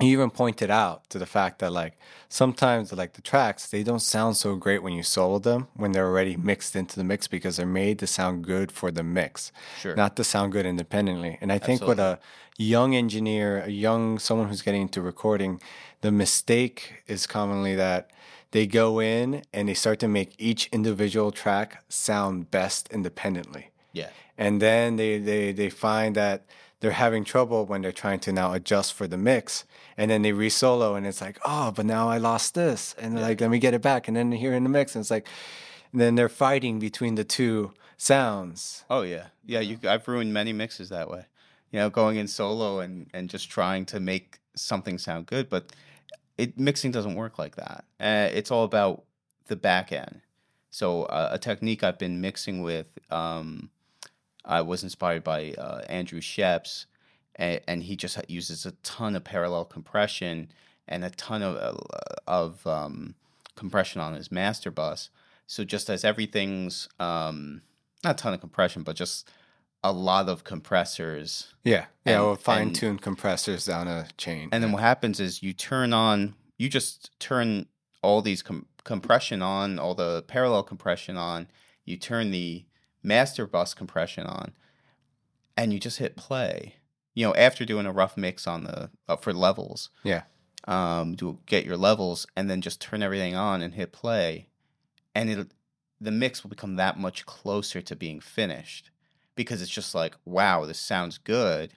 you 0.00 0.12
even 0.12 0.30
pointed 0.30 0.70
out 0.70 1.08
to 1.10 1.18
the 1.18 1.26
fact 1.26 1.58
that 1.58 1.72
like 1.72 1.98
sometimes 2.28 2.92
like 2.92 3.12
the 3.14 3.22
tracks 3.22 3.68
they 3.68 3.82
don't 3.82 4.00
sound 4.00 4.36
so 4.36 4.56
great 4.56 4.82
when 4.82 4.92
you 4.92 5.02
solo 5.02 5.38
them 5.38 5.68
when 5.74 5.92
they're 5.92 6.06
already 6.06 6.36
mixed 6.36 6.74
into 6.76 6.96
the 6.96 7.04
mix 7.04 7.26
because 7.26 7.56
they're 7.56 7.66
made 7.66 7.98
to 7.98 8.06
sound 8.06 8.44
good 8.44 8.70
for 8.72 8.90
the 8.90 9.02
mix 9.02 9.52
Sure. 9.80 9.94
not 9.96 10.16
to 10.16 10.24
sound 10.24 10.52
good 10.52 10.66
independently 10.66 11.38
and 11.40 11.52
i 11.52 11.58
think 11.58 11.82
with 11.82 11.98
a 11.98 12.18
young 12.56 12.94
engineer 12.94 13.62
a 13.62 13.70
young 13.70 14.18
someone 14.18 14.48
who's 14.48 14.62
getting 14.62 14.82
into 14.82 15.00
recording 15.02 15.60
the 16.02 16.12
mistake 16.12 17.02
is 17.06 17.26
commonly 17.26 17.74
that 17.74 18.10
they 18.52 18.66
go 18.66 19.00
in 19.00 19.42
and 19.52 19.68
they 19.68 19.74
start 19.74 19.98
to 20.00 20.08
make 20.08 20.34
each 20.38 20.68
individual 20.72 21.30
track 21.30 21.82
sound 21.88 22.50
best 22.50 22.88
independently 22.90 23.70
yeah. 23.92 24.08
and 24.38 24.60
then 24.62 24.96
they, 24.96 25.18
they, 25.18 25.52
they 25.52 25.68
find 25.70 26.14
that 26.16 26.44
they're 26.80 26.92
having 26.92 27.24
trouble 27.24 27.66
when 27.66 27.82
they're 27.82 27.92
trying 27.92 28.18
to 28.20 28.32
now 28.32 28.52
adjust 28.52 28.92
for 28.94 29.06
the 29.06 29.18
mix 29.18 29.64
and 29.96 30.10
then 30.10 30.22
they 30.22 30.32
re-solo 30.32 30.94
and 30.94 31.06
it's 31.06 31.20
like 31.20 31.38
oh 31.44 31.70
but 31.70 31.86
now 31.86 32.08
i 32.08 32.18
lost 32.18 32.54
this 32.54 32.94
and 32.98 33.20
like 33.20 33.40
let 33.40 33.50
me 33.50 33.58
get 33.58 33.74
it 33.74 33.82
back 33.82 34.08
and 34.08 34.16
then 34.16 34.32
here 34.32 34.54
in 34.54 34.62
the 34.62 34.70
mix 34.70 34.94
and 34.94 35.02
it's 35.02 35.10
like 35.10 35.26
and 35.92 36.00
then 36.00 36.14
they're 36.14 36.28
fighting 36.28 36.78
between 36.78 37.16
the 37.16 37.24
two 37.24 37.72
sounds 37.96 38.84
Oh 38.88 39.02
yeah, 39.02 39.26
yeah. 39.44 39.60
You, 39.60 39.78
I've 39.86 40.06
ruined 40.08 40.32
many 40.32 40.52
mixes 40.52 40.88
that 40.88 41.10
way. 41.10 41.26
You 41.70 41.78
know, 41.80 41.90
going 41.90 42.16
in 42.16 42.26
solo 42.26 42.80
and 42.80 43.08
and 43.12 43.28
just 43.28 43.50
trying 43.50 43.86
to 43.86 44.00
make 44.00 44.38
something 44.56 44.98
sound 44.98 45.26
good, 45.26 45.48
but 45.48 45.72
it 46.36 46.58
mixing 46.58 46.90
doesn't 46.90 47.14
work 47.14 47.38
like 47.38 47.56
that. 47.56 47.84
Uh, 48.00 48.28
it's 48.32 48.50
all 48.50 48.64
about 48.64 49.04
the 49.46 49.56
back 49.56 49.92
end. 49.92 50.22
So 50.70 51.04
uh, 51.04 51.30
a 51.32 51.38
technique 51.38 51.82
I've 51.84 51.98
been 51.98 52.20
mixing 52.20 52.62
with, 52.62 52.98
um, 53.10 53.70
I 54.44 54.62
was 54.62 54.82
inspired 54.82 55.22
by 55.24 55.52
uh, 55.52 55.82
Andrew 55.88 56.20
Scheps, 56.20 56.86
and, 57.36 57.60
and 57.68 57.82
he 57.82 57.96
just 57.96 58.18
uses 58.30 58.64
a 58.66 58.72
ton 58.82 59.16
of 59.16 59.24
parallel 59.24 59.64
compression 59.64 60.50
and 60.88 61.04
a 61.04 61.10
ton 61.10 61.42
of 61.42 61.56
uh, 61.56 61.78
of 62.26 62.66
um, 62.66 63.14
compression 63.56 64.00
on 64.00 64.14
his 64.14 64.30
master 64.32 64.70
bus. 64.70 65.10
So 65.46 65.64
just 65.64 65.90
as 65.90 66.04
everything's 66.04 66.88
um, 66.98 67.62
not 68.04 68.18
a 68.18 68.22
ton 68.22 68.34
of 68.34 68.40
compression, 68.40 68.82
but 68.82 68.96
just 68.96 69.28
a 69.82 69.92
lot 69.92 70.28
of 70.28 70.44
compressors. 70.44 71.54
yeah 71.64 71.86
yeah 72.04 72.14
And- 72.14 72.22
or 72.22 72.36
fine-tune 72.36 72.98
compressors 72.98 73.64
down 73.64 73.88
a 73.88 74.06
chain 74.18 74.48
And 74.52 74.62
then 74.62 74.72
what 74.72 74.82
happens 74.82 75.20
is 75.20 75.42
you 75.42 75.52
turn 75.54 75.92
on, 75.94 76.34
you 76.58 76.68
just 76.68 77.18
turn 77.18 77.66
all 78.02 78.20
these 78.22 78.42
com- 78.42 78.66
compression 78.84 79.40
on, 79.42 79.78
all 79.78 79.94
the 79.94 80.22
parallel 80.28 80.62
compression 80.64 81.16
on. 81.16 81.48
You 81.86 81.96
turn 81.96 82.30
the 82.30 82.64
master 83.02 83.46
bus 83.46 83.74
compression 83.74 84.26
on, 84.26 84.52
and 85.56 85.72
you 85.72 85.78
just 85.78 85.98
hit 85.98 86.16
play. 86.16 86.76
You 87.14 87.26
know, 87.26 87.34
after 87.34 87.64
doing 87.64 87.86
a 87.86 87.92
rough 87.92 88.16
mix 88.16 88.46
on 88.46 88.64
the 88.64 88.90
uh, 89.08 89.16
for 89.16 89.32
levels, 89.32 89.90
yeah 90.04 90.22
um, 90.66 91.16
to 91.16 91.38
get 91.46 91.64
your 91.64 91.76
levels, 91.76 92.26
and 92.36 92.48
then 92.50 92.60
just 92.60 92.80
turn 92.80 93.02
everything 93.02 93.34
on 93.34 93.62
and 93.62 93.74
hit 93.74 93.92
play, 93.92 94.48
and 95.14 95.30
it 95.30 95.48
the 96.00 96.10
mix 96.10 96.42
will 96.42 96.50
become 96.50 96.76
that 96.76 96.98
much 96.98 97.26
closer 97.26 97.82
to 97.82 97.94
being 97.94 98.20
finished 98.20 98.90
because 99.34 99.60
it's 99.60 99.70
just 99.70 99.94
like, 99.94 100.16
wow, 100.24 100.64
this 100.64 100.78
sounds 100.78 101.18
good. 101.18 101.74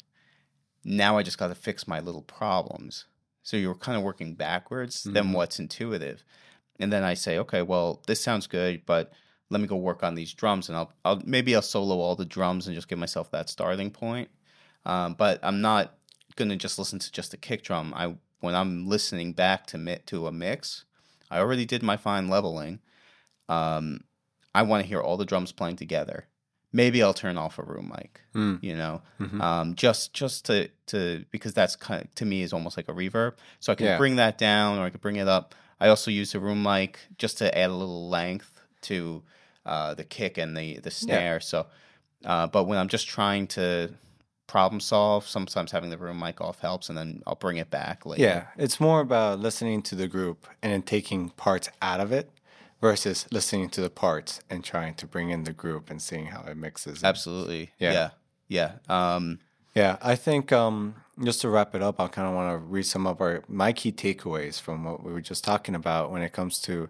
Now 0.86 1.18
I 1.18 1.24
just 1.24 1.38
got 1.38 1.48
to 1.50 1.56
fix 1.56 1.88
my 1.88 2.00
little 2.00 2.22
problems. 2.22 3.06
So 3.42 3.58
you're 3.58 3.76
kind 3.76 3.98
of 3.98 4.04
working 4.04 4.36
backwards 4.36 5.04
than 5.04 5.28
Mhm. 5.28 5.34
what's 5.34 5.60
intuitive, 5.60 6.24
and 6.80 6.92
then 6.94 7.04
I 7.04 7.16
say, 7.16 7.38
okay, 7.40 7.62
well, 7.62 8.02
this 8.08 8.22
sounds 8.22 8.48
good, 8.48 8.86
but 8.86 9.12
let 9.50 9.62
me 9.62 9.68
go 9.68 9.76
work 9.76 10.04
on 10.04 10.16
these 10.16 10.34
drums, 10.34 10.70
and 10.70 10.78
I'll, 10.78 10.92
I'll 11.06 11.22
maybe 11.26 11.56
I'll 11.56 11.62
solo 11.62 12.00
all 12.00 12.16
the 12.16 12.26
drums 12.26 12.68
and 12.68 12.76
just 12.76 12.88
give 12.88 12.98
myself 13.00 13.30
that 13.32 13.50
starting 13.50 13.92
point. 13.92 14.30
Um, 14.86 15.14
but 15.14 15.40
I'm 15.44 15.62
not 15.62 15.96
gonna 16.36 16.56
just 16.56 16.80
listen 16.80 17.00
to 17.00 17.12
just 17.12 17.34
a 17.34 17.38
kick 17.38 17.64
drum. 17.64 17.94
I 17.96 18.16
when 18.40 18.56
I'm 18.56 18.88
listening 18.88 19.34
back 19.34 19.68
to 19.68 19.78
mi- 19.78 20.00
to 20.08 20.28
a 20.28 20.32
mix, 20.32 20.86
I 21.32 21.40
already 21.40 21.66
did 21.66 21.84
my 21.84 21.96
fine 21.98 22.28
leveling. 22.28 22.80
Um, 23.50 24.02
I 24.56 24.64
want 24.64 24.84
to 24.84 24.88
hear 24.88 25.02
all 25.02 25.18
the 25.18 25.26
drums 25.26 25.52
playing 25.52 25.78
together. 25.78 26.28
Maybe 26.72 27.04
I'll 27.04 27.14
turn 27.14 27.38
off 27.38 27.60
a 27.60 27.64
room 27.64 27.94
mic, 27.96 28.22
Mm. 28.34 28.60
you 28.64 28.76
know, 28.76 29.02
Mhm. 29.20 29.40
um, 29.42 29.76
just 29.76 30.14
just 30.14 30.46
to 30.46 30.70
to 30.88 31.26
because 31.32 31.54
that's 31.54 31.76
kind 31.76 32.04
of, 32.04 32.16
to 32.16 32.26
me 32.26 32.42
is 32.42 32.52
almost 32.54 32.78
like 32.78 32.90
a 32.90 32.94
reverb. 32.94 33.36
So 33.60 33.72
I 33.72 33.76
can 33.76 33.86
Yeah. 33.86 33.98
bring 33.98 34.16
that 34.16 34.38
down 34.38 34.80
or 34.80 34.84
I 34.86 34.90
can 34.90 35.00
bring 35.00 35.18
it 35.18 35.28
up. 35.28 35.54
I 35.80 35.90
also 35.90 36.10
use 36.10 36.34
a 36.34 36.40
room 36.40 36.64
mic 36.64 37.00
just 37.18 37.38
to 37.40 37.56
add 37.58 37.70
a 37.70 37.74
little 37.74 38.10
length 38.10 38.53
to 38.84 39.24
uh, 39.66 39.94
the 39.94 40.04
kick 40.04 40.38
and 40.38 40.56
the 40.56 40.80
the 40.80 40.92
snare. 40.92 41.40
So, 41.40 41.68
uh, 42.26 42.48
but 42.48 42.66
when 42.66 42.78
I'm 42.78 42.88
just 42.88 43.08
trying 43.08 43.48
to 43.48 43.94
problem 44.54 44.80
solve. 44.80 45.28
Sometimes 45.28 45.72
having 45.72 45.90
the 45.90 45.98
room 45.98 46.20
mic 46.20 46.40
off 46.40 46.60
helps, 46.60 46.88
and 46.88 46.96
then 46.98 47.24
I'll 47.26 47.36
bring 47.36 47.58
it 47.58 47.72
back 47.72 48.06
later. 48.06 48.22
Yeah, 48.22 48.46
it's 48.56 48.80
more 48.80 49.02
about 49.02 49.40
listening 49.40 49.82
to 49.84 49.96
the 49.96 50.08
group 50.08 50.48
and 50.62 50.72
then 50.72 50.84
taking 50.84 51.30
parts 51.32 51.70
out 51.82 52.00
of 52.00 52.12
it 52.12 52.30
versus 52.80 53.26
listening 53.32 53.70
to 53.70 53.82
the 53.82 53.90
parts 53.90 54.42
and 54.52 54.64
trying 54.64 54.94
to 54.96 55.08
bring 55.08 55.32
in 55.32 55.46
the 55.46 55.54
group 55.54 55.90
and 55.90 56.00
seeing 56.02 56.28
how 56.28 56.44
it 56.44 56.56
mixes. 56.56 57.04
absolutely. 57.04 57.72
Yeah. 57.80 57.94
Yeah, 57.94 58.10
yeah. 58.48 59.16
Um, 59.16 59.40
Yeah, 59.76 59.98
I 60.02 60.16
think 60.16 60.52
um, 60.52 60.96
just 61.24 61.42
to 61.42 61.50
wrap 61.50 61.74
it 61.74 61.82
up, 61.82 62.00
I 62.00 62.08
kind 62.08 62.28
of 62.28 62.36
want 62.36 62.54
to 62.54 62.66
read 62.66 62.86
some 62.86 63.08
of 63.08 63.20
our 63.22 63.44
my 63.48 63.74
key 63.74 63.92
takeaways 63.92 64.62
from 64.62 64.84
what 64.84 65.04
we 65.04 65.12
were 65.12 65.22
just 65.22 65.44
talking 65.44 65.74
about 65.76 66.12
when 66.12 66.22
it 66.22 66.32
comes 66.32 66.60
to, 66.62 66.90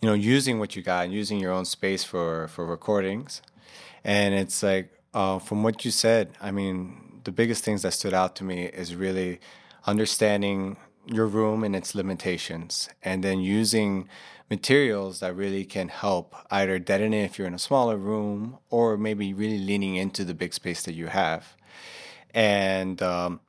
you 0.00 0.08
know, 0.08 0.14
using 0.14 0.58
what 0.58 0.74
you 0.74 0.82
got 0.82 1.04
and 1.04 1.14
using 1.14 1.38
your 1.38 1.52
own 1.52 1.64
space 1.64 2.02
for 2.04 2.48
for 2.48 2.66
recordings. 2.66 3.40
And 4.04 4.34
it's 4.34 4.62
like 4.62 4.90
uh, 5.14 5.38
from 5.38 5.62
what 5.62 5.84
you 5.84 5.90
said, 5.92 6.32
I 6.40 6.50
mean, 6.50 7.20
the 7.24 7.32
biggest 7.32 7.64
things 7.64 7.82
that 7.82 7.92
stood 7.92 8.14
out 8.14 8.34
to 8.36 8.44
me 8.44 8.64
is 8.64 8.96
really 8.96 9.40
understanding 9.86 10.76
your 11.06 11.26
room 11.26 11.64
and 11.64 11.74
its 11.76 11.94
limitations, 11.94 12.88
and 13.02 13.22
then 13.24 13.40
using 13.40 14.08
materials 14.50 15.20
that 15.20 15.36
really 15.36 15.64
can 15.64 15.88
help 15.88 16.34
either 16.50 16.78
deaden 16.78 17.14
it 17.14 17.24
if 17.24 17.38
you're 17.38 17.46
in 17.46 17.54
a 17.54 17.58
smaller 17.58 17.96
room 17.96 18.58
or 18.70 18.96
maybe 18.96 19.32
really 19.34 19.58
leaning 19.58 19.94
into 19.96 20.24
the 20.24 20.34
big 20.34 20.54
space 20.54 20.82
that 20.82 20.94
you 20.94 21.06
have 21.08 21.54
and 22.34 23.02
um, 23.02 23.40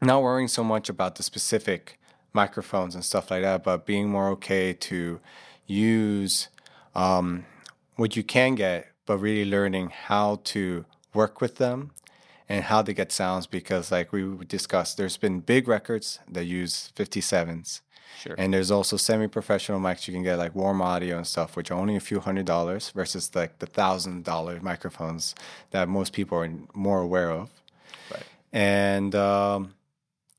not 0.00 0.22
worrying 0.22 0.48
so 0.48 0.64
much 0.64 0.88
about 0.88 1.16
the 1.16 1.22
specific 1.22 1.98
microphones 2.32 2.94
and 2.94 3.04
stuff 3.04 3.30
like 3.30 3.42
that, 3.42 3.62
but 3.64 3.86
being 3.86 4.08
more 4.08 4.28
okay 4.28 4.72
to 4.72 5.20
use 5.66 6.48
um, 6.94 7.46
what 7.96 8.16
you 8.16 8.22
can 8.22 8.54
get, 8.54 8.88
but 9.06 9.18
really 9.18 9.48
learning 9.48 9.90
how 9.90 10.40
to 10.44 10.84
work 11.14 11.40
with 11.40 11.56
them 11.56 11.92
and 12.48 12.64
how 12.64 12.82
to 12.82 12.92
get 12.92 13.12
sounds 13.12 13.46
because, 13.46 13.90
like 13.90 14.12
we 14.12 14.36
discussed, 14.46 14.96
there's 14.96 15.16
been 15.16 15.40
big 15.40 15.68
records 15.68 16.18
that 16.30 16.44
use 16.44 16.92
57s. 16.96 17.80
sure. 18.20 18.34
And 18.36 18.52
there's 18.52 18.70
also 18.70 18.96
semi-professional 18.96 19.80
mics 19.80 20.06
you 20.06 20.12
can 20.12 20.22
get 20.22 20.38
like 20.38 20.54
warm 20.54 20.82
audio 20.82 21.16
and 21.16 21.26
stuff, 21.26 21.56
which 21.56 21.70
are 21.70 21.78
only 21.78 21.96
a 21.96 22.00
few 22.00 22.20
hundred 22.20 22.46
dollars 22.46 22.90
versus 22.90 23.34
like 23.34 23.60
the 23.60 23.66
thousand 23.66 24.24
dollar 24.24 24.60
microphones 24.60 25.34
that 25.70 25.88
most 25.88 26.12
people 26.12 26.38
are 26.38 26.50
more 26.74 27.00
aware 27.00 27.30
of 27.30 27.50
right. 28.10 28.22
and 28.52 29.14
um, 29.14 29.74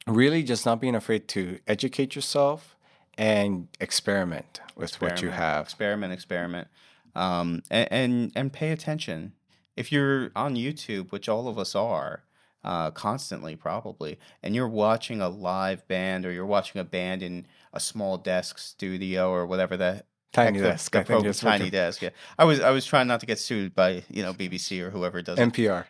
really 0.08 0.44
just 0.44 0.66
not 0.66 0.80
being 0.80 0.96
afraid 0.96 1.28
to 1.30 1.60
educate 1.68 2.16
yourself 2.16 2.76
and 3.18 3.68
experiment 3.80 4.62
with 4.76 5.02
what 5.02 5.22
you 5.22 5.30
have. 5.30 5.66
Experiment, 5.66 6.14
experiment, 6.14 6.68
um, 7.16 7.64
and, 7.70 7.88
and 7.92 8.32
and 8.36 8.54
pay 8.54 8.72
attention. 8.72 9.34
If 9.76 9.92
you're 9.92 10.32
on 10.36 10.56
YouTube, 10.56 11.12
which 11.12 11.28
all 11.28 11.48
of 11.48 11.58
us 11.58 11.76
are, 11.76 12.24
uh, 12.64 12.92
constantly 12.92 13.56
probably, 13.56 14.20
and 14.42 14.56
you're 14.56 14.68
watching 14.68 15.22
a 15.22 15.30
live 15.30 15.88
band 15.88 16.26
or 16.26 16.32
you're 16.32 16.46
watching 16.46 16.80
a 16.80 16.86
band 16.86 17.22
in 17.22 17.46
a 17.74 17.80
small 17.80 18.18
desk 18.18 18.58
studio 18.58 19.30
or 19.30 19.46
whatever 19.46 19.78
the 19.78 20.04
Tiny 20.36 20.60
the- 20.60 20.70
desk, 20.70 20.92
the 20.92 21.00
I 21.00 21.04
think 21.04 21.36
tiny 21.36 21.70
desk. 21.70 22.02
Yeah, 22.02 22.10
I 22.38 22.44
was 22.44 22.60
I 22.60 22.72
was 22.72 22.86
trying 22.86 23.08
not 23.08 23.22
to 23.22 23.26
get 23.26 23.40
sued 23.40 23.74
by 23.74 24.04
you 24.10 24.22
know 24.22 24.34
BBC 24.34 24.82
or 24.82 24.90
whoever 24.90 25.22
does 25.22 25.40
it. 25.40 25.54
NPR. 25.54 25.86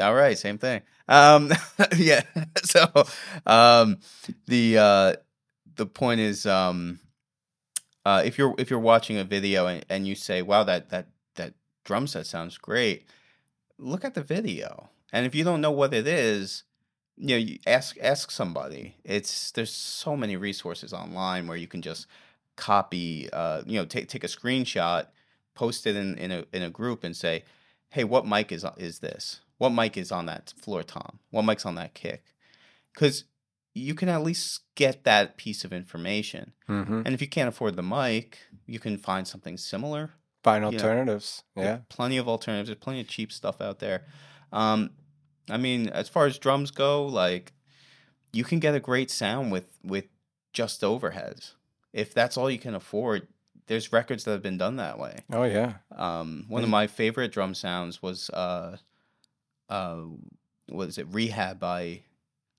All 0.00 0.14
right, 0.14 0.36
same 0.36 0.58
thing. 0.58 0.82
Um, 1.08 1.52
yeah. 1.96 2.22
So, 2.64 2.86
um, 3.46 3.98
the 4.46 4.78
uh, 4.78 5.14
the 5.76 5.86
point 5.86 6.20
is, 6.20 6.46
um, 6.46 7.00
uh, 8.04 8.22
if 8.24 8.38
you're 8.38 8.54
if 8.58 8.70
you're 8.70 8.78
watching 8.80 9.18
a 9.18 9.24
video 9.24 9.66
and, 9.66 9.84
and 9.88 10.06
you 10.06 10.14
say, 10.14 10.42
"Wow, 10.42 10.64
that 10.64 10.90
that 10.90 11.08
that 11.36 11.54
drum 11.84 12.06
set 12.06 12.26
sounds 12.26 12.58
great," 12.58 13.06
look 13.78 14.04
at 14.04 14.14
the 14.14 14.22
video, 14.22 14.90
and 15.12 15.26
if 15.26 15.34
you 15.34 15.44
don't 15.44 15.60
know 15.60 15.70
what 15.70 15.92
it 15.94 16.06
is, 16.06 16.64
you 17.16 17.28
know, 17.28 17.36
you 17.36 17.58
ask 17.66 17.96
ask 18.00 18.30
somebody. 18.30 18.96
It's 19.04 19.52
there's 19.52 19.72
so 19.72 20.16
many 20.16 20.36
resources 20.36 20.92
online 20.92 21.46
where 21.46 21.56
you 21.56 21.68
can 21.68 21.82
just 21.82 22.06
copy, 22.56 23.28
uh, 23.32 23.62
you 23.66 23.78
know, 23.78 23.84
take 23.84 24.08
take 24.08 24.24
a 24.24 24.28
screenshot, 24.28 25.06
post 25.54 25.86
it 25.86 25.96
in 25.96 26.16
in 26.18 26.30
a 26.30 26.44
in 26.52 26.62
a 26.62 26.70
group, 26.70 27.04
and 27.04 27.16
say, 27.16 27.44
"Hey, 27.90 28.04
what 28.04 28.26
mic 28.26 28.52
is 28.52 28.64
is 28.76 29.00
this? 29.00 29.40
What 29.58 29.70
mic 29.70 29.96
is 29.96 30.10
on 30.12 30.26
that 30.26 30.52
floor 30.56 30.82
tom? 30.82 31.18
What 31.30 31.42
mic's 31.42 31.66
on 31.66 31.74
that 31.76 31.94
kick?" 31.94 32.34
Because 32.92 33.24
you 33.74 33.94
can 33.94 34.08
at 34.08 34.22
least 34.22 34.60
get 34.74 35.04
that 35.04 35.36
piece 35.38 35.64
of 35.64 35.72
information. 35.72 36.52
hmm 36.66 37.02
And 37.04 37.08
if 37.14 37.22
you 37.22 37.28
can't 37.28 37.48
afford 37.48 37.74
the 37.76 37.82
mic, 37.82 38.38
you 38.66 38.78
can 38.78 38.98
find 38.98 39.26
something 39.26 39.56
similar. 39.56 40.10
Find 40.44 40.64
You 40.64 40.72
know, 40.72 40.76
alternatives. 40.76 41.42
Yeah. 41.56 41.78
Plenty 41.88 42.18
of 42.18 42.28
alternatives. 42.28 42.68
There's 42.68 42.78
plenty 42.78 43.00
of 43.00 43.08
cheap 43.08 43.32
stuff 43.32 43.60
out 43.60 43.78
there. 43.78 44.04
Um, 44.52 44.90
I 45.48 45.56
mean, 45.56 45.88
as 45.88 46.08
far 46.08 46.26
as 46.26 46.38
drums 46.38 46.70
go, 46.70 47.06
like 47.06 47.52
you 48.32 48.44
can 48.44 48.58
get 48.58 48.74
a 48.74 48.80
great 48.80 49.10
sound 49.10 49.52
with 49.52 49.78
with 49.82 50.06
just 50.52 50.82
overheads. 50.82 51.54
If 51.92 52.14
that's 52.14 52.36
all 52.36 52.50
you 52.50 52.58
can 52.58 52.74
afford, 52.74 53.28
there's 53.66 53.92
records 53.92 54.24
that 54.24 54.32
have 54.32 54.42
been 54.42 54.58
done 54.58 54.76
that 54.76 54.98
way. 54.98 55.20
Oh 55.32 55.44
yeah. 55.44 55.74
Um, 55.94 56.46
one 56.48 56.62
of 56.62 56.68
my 56.68 56.86
favorite 56.86 57.32
drum 57.32 57.54
sounds 57.54 58.02
was 58.02 58.30
uh, 58.30 58.76
uh, 59.68 59.98
what 60.68 60.88
is 60.88 60.98
it? 60.98 61.06
Rehab 61.10 61.58
by 61.58 62.00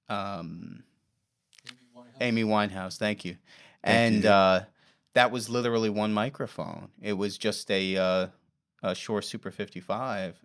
um, 0.10 0.84
Amy 2.22 2.43
Winehouse. 2.43 2.98
Thank 2.98 3.26
you. 3.26 3.38
Thank 3.84 4.15
and 4.15 4.24
you. 4.24 4.30
Uh, 4.30 4.63
that 5.13 5.32
was 5.32 5.50
literally 5.50 5.89
one 5.89 6.13
microphone. 6.13 6.89
It 7.02 7.13
was 7.13 7.38
just 7.38 7.69
a, 7.69 7.98
uh, 7.98 8.28
a 8.82 8.96
Shure 8.96 9.22
Super 9.22 9.52
55, 9.52 10.39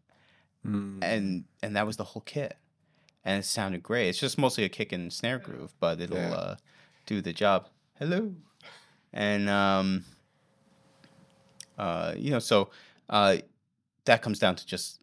Mm. 0.66 0.98
and 1.02 1.44
and 1.62 1.76
that 1.76 1.86
was 1.86 1.96
the 1.98 2.04
whole 2.04 2.22
kit. 2.22 2.56
And 3.24 3.38
it 3.38 3.46
sounded 3.46 3.80
great. 3.82 4.08
It's 4.08 4.18
just 4.18 4.38
mostly 4.38 4.64
a 4.64 4.68
kick 4.68 4.90
and 4.90 5.12
snare 5.12 5.38
groove, 5.38 5.72
but 5.78 6.00
it'll 6.00 6.16
Yeah. 6.16 6.32
uh, 6.32 6.56
do 7.06 7.20
the 7.20 7.32
job. 7.32 7.68
Hello. 7.98 8.34
And 9.12 9.48
um, 9.48 10.04
uh, 11.78 12.14
you 12.16 12.30
know, 12.30 12.38
so 12.38 12.70
uh, 13.08 13.36
that 14.04 14.22
comes 14.22 14.38
down 14.38 14.56
to 14.56 14.66
just 14.66 15.00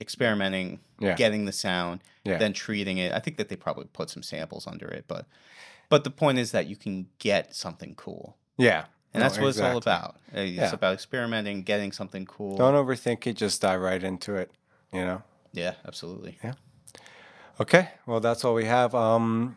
experimenting, 0.00 0.80
Yeah. 1.00 1.14
getting 1.14 1.44
the 1.44 1.52
sound, 1.52 2.00
Yeah. 2.24 2.38
then 2.38 2.52
treating 2.52 2.98
it. 2.98 3.12
I 3.12 3.18
think 3.18 3.36
that 3.36 3.48
they 3.48 3.56
probably 3.56 3.86
put 3.92 4.10
some 4.10 4.22
samples 4.22 4.66
under 4.66 4.86
it, 4.88 5.04
but 5.08 5.26
but 5.88 6.04
the 6.04 6.10
point 6.10 6.38
is 6.38 6.52
that 6.52 6.66
you 6.66 6.76
can 6.76 7.06
get 7.18 7.54
something 7.54 7.94
cool, 7.96 8.36
yeah. 8.56 8.86
and 9.12 9.20
No, 9.20 9.28
that's 9.28 9.38
what 9.38 9.48
it's 9.48 9.60
all 9.60 9.76
about. 9.76 10.16
It's 10.32 10.56
Yeah. 10.56 10.72
about 10.72 10.94
experimenting, 10.94 11.62
getting 11.64 11.92
something 11.92 12.24
cool. 12.24 12.56
Don't 12.56 12.74
overthink 12.74 13.26
it. 13.26 13.34
Just 13.36 13.60
dive 13.60 13.80
right 13.80 14.02
into 14.02 14.34
it. 14.36 14.50
You 14.92 15.04
know. 15.04 15.22
yeah, 15.52 15.74
absolutely. 15.86 16.38
Yeah. 16.42 16.54
Okay, 17.60 17.90
well, 18.06 18.20
that's 18.20 18.42
all 18.44 18.54
we 18.54 18.64
have. 18.64 18.94
Um, 18.94 19.56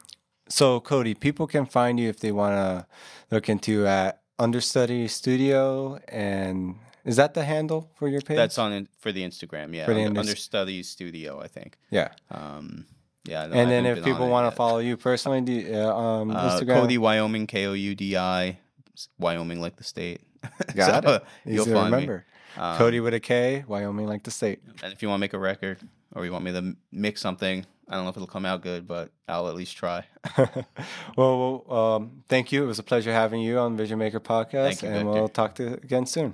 so 0.49 0.79
Cody, 0.79 1.13
people 1.13 1.47
can 1.47 1.65
find 1.65 1.99
you 1.99 2.09
if 2.09 2.19
they 2.19 2.31
want 2.31 2.53
to 2.55 2.85
look 3.31 3.49
into 3.49 3.85
at 3.87 4.21
Understudy 4.39 5.07
Studio, 5.07 5.99
and 6.07 6.75
is 7.03 7.15
that 7.15 7.33
the 7.33 7.43
handle 7.45 7.89
for 7.95 8.07
your 8.07 8.21
page? 8.21 8.37
That's 8.37 8.57
on 8.57 8.71
in, 8.73 8.87
for 8.99 9.11
the 9.11 9.23
Instagram. 9.23 9.73
Yeah, 9.73 9.85
For 9.85 9.93
the 9.93 10.03
under, 10.05 10.19
Understudy 10.19 10.83
Studio, 10.83 11.39
I 11.41 11.47
think. 11.47 11.77
yeah. 11.89 12.09
Um, 12.31 12.85
yeah, 13.23 13.47
no, 13.47 13.53
and 13.55 13.71
then 13.71 13.85
if 13.87 14.03
people 14.03 14.27
want 14.29 14.51
to 14.51 14.55
follow 14.55 14.77
you 14.77 14.97
personally, 14.97 15.41
do 15.41 15.51
you, 15.51 15.73
uh, 15.75 15.95
um, 15.95 16.29
Uh, 16.31 16.59
Instagram. 16.59 16.81
Cody 16.81 16.97
Wyoming, 16.99 17.47
K 17.47 17.65
O 17.65 17.73
U 17.73 17.95
D 17.95 18.15
I, 18.15 18.59
Wyoming 19.17 19.59
like 19.61 19.77
the 19.77 19.83
state. 19.83 20.21
Got 20.75 21.03
So, 21.03 21.09
it. 21.15 21.23
Easy 21.45 21.55
You'll 21.55 21.65
to 21.65 21.73
find 21.73 21.91
remember. 21.93 22.25
me. 22.57 22.61
Um, 22.61 22.77
Cody 22.77 22.99
with 22.99 23.15
a 23.15 23.19
K, 23.19 23.63
Wyoming 23.67 24.05
like 24.07 24.23
the 24.23 24.31
state. 24.31 24.59
And 24.83 24.93
if 24.93 25.01
you 25.01 25.07
want 25.09 25.17
to 25.19 25.21
make 25.21 25.33
a 25.33 25.39
record 25.39 25.79
or 26.15 26.25
you 26.25 26.31
want 26.31 26.45
me 26.45 26.51
to 26.53 26.75
mix 26.91 27.21
something, 27.21 27.65
I 27.87 27.95
don't 27.95 28.03
know 28.03 28.09
if 28.09 28.15
it'll 28.15 28.27
come 28.27 28.45
out 28.45 28.61
good, 28.63 28.87
but 28.87 29.11
I'll 29.27 29.47
at 29.47 29.55
least 29.55 29.77
try. 29.77 30.05
well, 31.15 31.63
well 31.67 31.73
um, 31.77 32.23
thank 32.27 32.51
you. 32.51 32.63
It 32.63 32.67
was 32.67 32.79
a 32.79 32.83
pleasure 32.83 33.11
having 33.11 33.41
you 33.41 33.59
on 33.59 33.77
Vision 33.77 33.99
Maker 33.99 34.19
Podcast, 34.19 34.81
you, 34.81 34.89
and 34.89 34.97
Victor. 34.97 35.05
we'll 35.05 35.29
talk 35.29 35.55
to 35.55 35.63
you 35.63 35.73
again 35.75 36.05
soon. 36.05 36.33